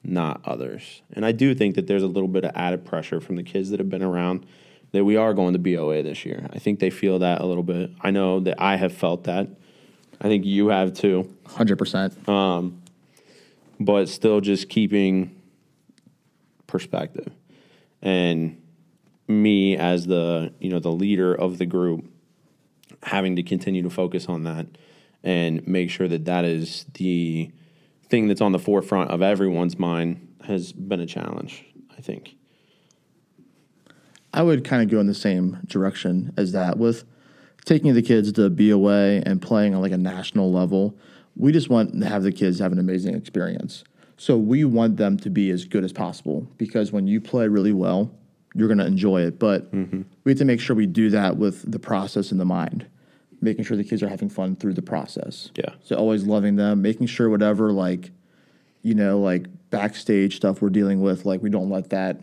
not 0.03 0.41
others. 0.45 1.01
And 1.13 1.25
I 1.25 1.31
do 1.31 1.53
think 1.53 1.75
that 1.75 1.87
there's 1.87 2.03
a 2.03 2.07
little 2.07 2.27
bit 2.27 2.43
of 2.43 2.51
added 2.55 2.85
pressure 2.85 3.21
from 3.21 3.35
the 3.35 3.43
kids 3.43 3.69
that 3.69 3.79
have 3.79 3.89
been 3.89 4.01
around 4.01 4.45
that 4.91 5.05
we 5.05 5.15
are 5.15 5.33
going 5.33 5.53
to 5.53 5.59
BOA 5.59 6.03
this 6.03 6.25
year. 6.25 6.47
I 6.51 6.59
think 6.59 6.79
they 6.79 6.89
feel 6.89 7.19
that 7.19 7.41
a 7.41 7.45
little 7.45 7.63
bit. 7.63 7.91
I 8.01 8.11
know 8.11 8.39
that 8.41 8.61
I 8.61 8.75
have 8.75 8.93
felt 8.93 9.25
that. 9.25 9.47
I 10.19 10.25
think 10.25 10.45
you 10.45 10.67
have 10.67 10.93
too. 10.93 11.35
100%. 11.45 12.27
Um, 12.27 12.81
but 13.79 14.09
still 14.09 14.41
just 14.41 14.69
keeping 14.69 15.41
perspective. 16.67 17.31
And 18.01 18.61
me 19.27 19.77
as 19.77 20.07
the, 20.07 20.53
you 20.59 20.69
know, 20.69 20.79
the 20.79 20.91
leader 20.91 21.33
of 21.33 21.57
the 21.57 21.65
group 21.65 22.05
having 23.03 23.35
to 23.37 23.43
continue 23.43 23.81
to 23.81 23.89
focus 23.89 24.27
on 24.27 24.43
that 24.43 24.67
and 25.23 25.65
make 25.67 25.89
sure 25.89 26.07
that 26.07 26.25
that 26.25 26.45
is 26.45 26.85
the 26.95 27.51
thing 28.07 28.27
that's 28.27 28.41
on 28.41 28.51
the 28.51 28.59
forefront 28.59 29.09
of 29.11 29.21
everyone's 29.21 29.79
mind 29.79 30.35
has 30.45 30.73
been 30.73 30.99
a 30.99 31.05
challenge. 31.05 31.65
I 31.97 32.01
think. 32.01 32.35
I 34.33 34.43
would 34.43 34.63
kind 34.63 34.81
of 34.81 34.89
go 34.89 34.99
in 34.99 35.07
the 35.07 35.13
same 35.13 35.59
direction 35.67 36.33
as 36.37 36.51
that 36.53 36.77
with 36.77 37.03
taking 37.65 37.93
the 37.93 38.01
kids 38.01 38.31
to 38.31 38.49
BOA 38.49 39.21
and 39.25 39.41
playing 39.41 39.75
on 39.75 39.81
like 39.81 39.91
a 39.91 39.97
national 39.97 40.51
level. 40.51 40.97
We 41.35 41.51
just 41.51 41.69
want 41.69 41.99
to 41.99 42.07
have 42.07 42.23
the 42.23 42.31
kids 42.31 42.59
have 42.59 42.71
an 42.71 42.79
amazing 42.79 43.15
experience. 43.15 43.83
So 44.17 44.37
we 44.37 44.63
want 44.63 44.97
them 44.97 45.17
to 45.17 45.29
be 45.29 45.49
as 45.49 45.65
good 45.65 45.83
as 45.83 45.91
possible 45.91 46.47
because 46.57 46.91
when 46.91 47.07
you 47.07 47.19
play 47.19 47.47
really 47.47 47.73
well, 47.73 48.11
you're 48.53 48.67
going 48.67 48.77
to 48.77 48.85
enjoy 48.85 49.21
it. 49.21 49.39
But 49.39 49.73
mm-hmm. 49.73 50.03
we 50.23 50.31
have 50.31 50.39
to 50.39 50.45
make 50.45 50.59
sure 50.59 50.75
we 50.75 50.85
do 50.85 51.09
that 51.09 51.37
with 51.37 51.69
the 51.69 51.79
process 51.79 52.31
in 52.31 52.37
the 52.37 52.45
mind, 52.45 52.85
making 53.41 53.65
sure 53.65 53.75
the 53.77 53.83
kids 53.83 54.03
are 54.03 54.09
having 54.09 54.29
fun 54.29 54.55
through 54.55 54.73
the 54.73 54.81
process. 54.81 55.51
Yeah. 55.55 55.73
So 55.83 55.95
always 55.95 56.23
loving 56.23 56.55
them, 56.55 56.81
making 56.81 57.07
sure 57.07 57.29
whatever 57.29 57.71
like, 57.71 58.11
you 58.83 58.93
know, 58.93 59.19
like 59.19 59.47
backstage 59.69 60.35
stuff 60.35 60.61
we're 60.61 60.69
dealing 60.69 61.01
with, 61.01 61.25
like 61.25 61.41
we 61.41 61.49
don't 61.49 61.69
let 61.69 61.89
that 61.89 62.21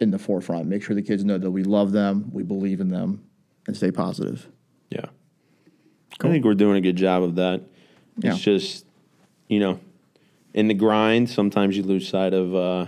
in 0.00 0.10
the 0.10 0.18
forefront. 0.18 0.66
Make 0.66 0.82
sure 0.82 0.94
the 0.94 1.02
kids 1.02 1.24
know 1.24 1.38
that 1.38 1.50
we 1.50 1.64
love 1.64 1.92
them, 1.92 2.30
we 2.32 2.42
believe 2.42 2.80
in 2.80 2.88
them, 2.88 3.24
and 3.66 3.76
stay 3.76 3.90
positive. 3.90 4.48
Yeah. 4.90 5.06
I 6.20 6.28
think 6.28 6.44
we're 6.44 6.54
doing 6.54 6.76
a 6.76 6.80
good 6.80 6.96
job 6.96 7.22
of 7.22 7.36
that. 7.36 7.62
Yeah. 8.18 8.32
It's 8.32 8.40
just, 8.40 8.86
you 9.48 9.60
know, 9.60 9.80
in 10.54 10.68
the 10.68 10.74
grind, 10.74 11.30
sometimes 11.30 11.76
you 11.76 11.82
lose 11.82 12.08
sight 12.08 12.34
of 12.34 12.54
uh, 12.54 12.86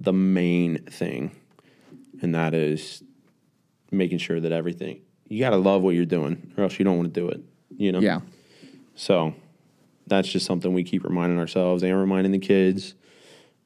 the 0.00 0.12
main 0.12 0.84
thing, 0.84 1.30
and 2.20 2.34
that 2.34 2.52
is 2.54 3.02
making 3.90 4.18
sure 4.18 4.40
that 4.40 4.52
everything, 4.52 5.00
you 5.28 5.40
got 5.40 5.50
to 5.50 5.56
love 5.56 5.82
what 5.82 5.94
you're 5.94 6.04
doing, 6.04 6.52
or 6.56 6.64
else 6.64 6.78
you 6.78 6.84
don't 6.84 6.96
want 6.98 7.12
to 7.12 7.20
do 7.20 7.28
it, 7.28 7.40
you 7.76 7.92
know? 7.92 8.00
Yeah. 8.00 8.20
So 8.94 9.34
that's 10.06 10.28
just 10.28 10.44
something 10.44 10.72
we 10.72 10.84
keep 10.84 11.04
reminding 11.04 11.38
ourselves 11.38 11.82
and 11.82 11.96
reminding 11.96 12.32
the 12.32 12.38
kids. 12.38 12.94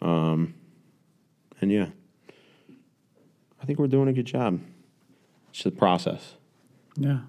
Um, 0.00 0.54
and 1.60 1.72
yeah, 1.72 1.86
I 3.62 3.64
think 3.64 3.78
we're 3.78 3.86
doing 3.86 4.08
a 4.08 4.12
good 4.12 4.26
job. 4.26 4.60
It's 5.50 5.62
the 5.62 5.70
process. 5.70 6.34
Yeah. 6.96 7.20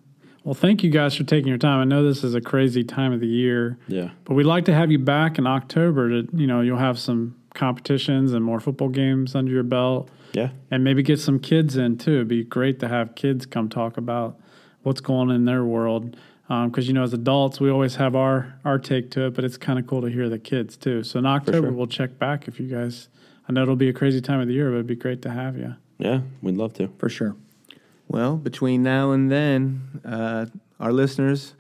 Well, 0.43 0.53
thank 0.55 0.83
you 0.83 0.89
guys 0.89 1.15
for 1.15 1.23
taking 1.23 1.47
your 1.47 1.57
time. 1.57 1.79
I 1.79 1.83
know 1.85 2.03
this 2.03 2.23
is 2.23 2.33
a 2.35 2.41
crazy 2.41 2.83
time 2.83 3.13
of 3.13 3.19
the 3.21 3.27
year, 3.27 3.77
Yeah. 3.87 4.09
but 4.25 4.33
we'd 4.33 4.43
like 4.45 4.65
to 4.65 4.73
have 4.73 4.91
you 4.91 4.99
back 4.99 5.37
in 5.37 5.47
October. 5.47 6.09
To 6.09 6.27
you 6.35 6.47
know, 6.47 6.61
you'll 6.61 6.77
have 6.79 6.99
some 6.99 7.35
competitions 7.53 8.33
and 8.33 8.43
more 8.43 8.59
football 8.59 8.89
games 8.89 9.35
under 9.35 9.51
your 9.51 9.63
belt, 9.63 10.09
Yeah. 10.33 10.49
and 10.71 10.83
maybe 10.83 11.03
get 11.03 11.19
some 11.19 11.39
kids 11.39 11.77
in 11.77 11.97
too. 11.97 12.15
It'd 12.15 12.27
be 12.27 12.43
great 12.43 12.79
to 12.79 12.87
have 12.89 13.15
kids 13.15 13.45
come 13.45 13.69
talk 13.69 13.95
about 13.95 14.37
what's 14.81 14.99
going 15.01 15.29
on 15.29 15.35
in 15.35 15.45
their 15.45 15.63
world. 15.63 16.17
Um, 16.49 16.69
because 16.69 16.87
you 16.87 16.93
know, 16.93 17.03
as 17.03 17.13
adults, 17.13 17.61
we 17.61 17.69
always 17.69 17.95
have 17.95 18.15
our 18.15 18.55
our 18.65 18.79
take 18.79 19.11
to 19.11 19.27
it, 19.27 19.33
but 19.35 19.45
it's 19.45 19.55
kind 19.57 19.79
of 19.79 19.87
cool 19.87 20.01
to 20.01 20.07
hear 20.09 20.27
the 20.27 20.39
kids 20.39 20.75
too. 20.75 21.03
So 21.03 21.19
in 21.19 21.25
October, 21.25 21.67
sure. 21.67 21.71
we'll 21.71 21.87
check 21.87 22.17
back 22.19 22.47
if 22.49 22.59
you 22.59 22.67
guys. 22.67 23.07
I 23.47 23.53
know 23.53 23.61
it'll 23.61 23.75
be 23.77 23.89
a 23.89 23.93
crazy 23.93 24.19
time 24.19 24.39
of 24.41 24.47
the 24.47 24.53
year, 24.53 24.69
but 24.69 24.75
it'd 24.75 24.87
be 24.87 24.95
great 24.95 25.21
to 25.21 25.29
have 25.29 25.57
you. 25.57 25.75
Yeah. 25.97 26.21
We'd 26.41 26.55
love 26.57 26.73
to. 26.73 26.89
For 26.97 27.09
sure. 27.09 27.35
Well, 28.07 28.35
between 28.37 28.83
now 28.83 29.11
and 29.11 29.31
then, 29.31 30.01
uh, 30.05 30.45
our 30.79 30.91
listeners 30.91 31.55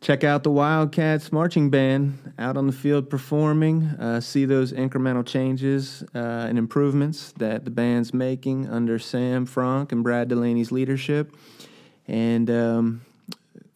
check 0.00 0.22
out 0.22 0.44
the 0.44 0.50
Wildcats 0.50 1.32
marching 1.32 1.70
band 1.70 2.34
out 2.38 2.56
on 2.56 2.66
the 2.66 2.72
field 2.72 3.10
performing. 3.10 3.84
Uh, 3.98 4.20
see 4.20 4.44
those 4.44 4.72
incremental 4.72 5.26
changes 5.26 6.04
uh, 6.14 6.18
and 6.18 6.58
improvements 6.58 7.32
that 7.38 7.64
the 7.64 7.70
band's 7.70 8.14
making 8.14 8.68
under 8.68 8.98
Sam 8.98 9.46
Fronk 9.46 9.90
and 9.92 10.04
Brad 10.04 10.28
Delaney's 10.28 10.70
leadership. 10.70 11.34
And 12.06 12.48
um, 12.50 13.00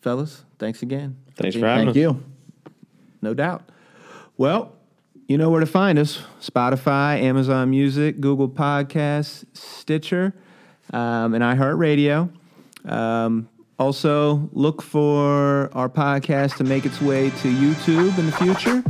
fellas, 0.02 0.44
thanks 0.58 0.82
again. 0.82 1.16
Thanks 1.36 1.56
for 1.56 1.66
having 1.66 1.86
Thank 1.86 1.96
us. 1.96 1.96
you. 1.96 2.22
No 3.22 3.34
doubt. 3.34 3.68
Well, 4.36 4.72
you 5.30 5.38
know 5.38 5.48
where 5.48 5.60
to 5.60 5.66
find 5.66 5.96
us 5.96 6.20
Spotify, 6.40 7.20
Amazon 7.22 7.70
Music, 7.70 8.20
Google 8.20 8.48
Podcasts, 8.48 9.44
Stitcher, 9.52 10.34
um, 10.92 11.34
and 11.34 11.44
iHeartRadio. 11.44 12.32
Um, 12.84 13.48
also, 13.78 14.50
look 14.52 14.82
for 14.82 15.70
our 15.72 15.88
podcast 15.88 16.56
to 16.56 16.64
make 16.64 16.84
its 16.84 17.00
way 17.00 17.30
to 17.30 17.48
YouTube 17.48 18.18
in 18.18 18.26
the 18.26 18.32
future 18.32 18.82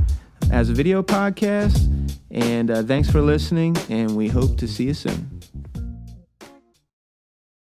as 0.51 0.71
a 0.71 0.73
video 0.73 1.03
podcast. 1.03 1.79
And 2.31 2.71
uh, 2.71 2.85
thanks 2.85 3.11
for 3.11 3.21
listening, 3.21 3.77
and 3.91 4.17
we 4.17 4.29
hope 4.29 4.57
to 4.57 4.67
see 4.67 4.85
you 4.85 4.95
soon. 4.95 5.43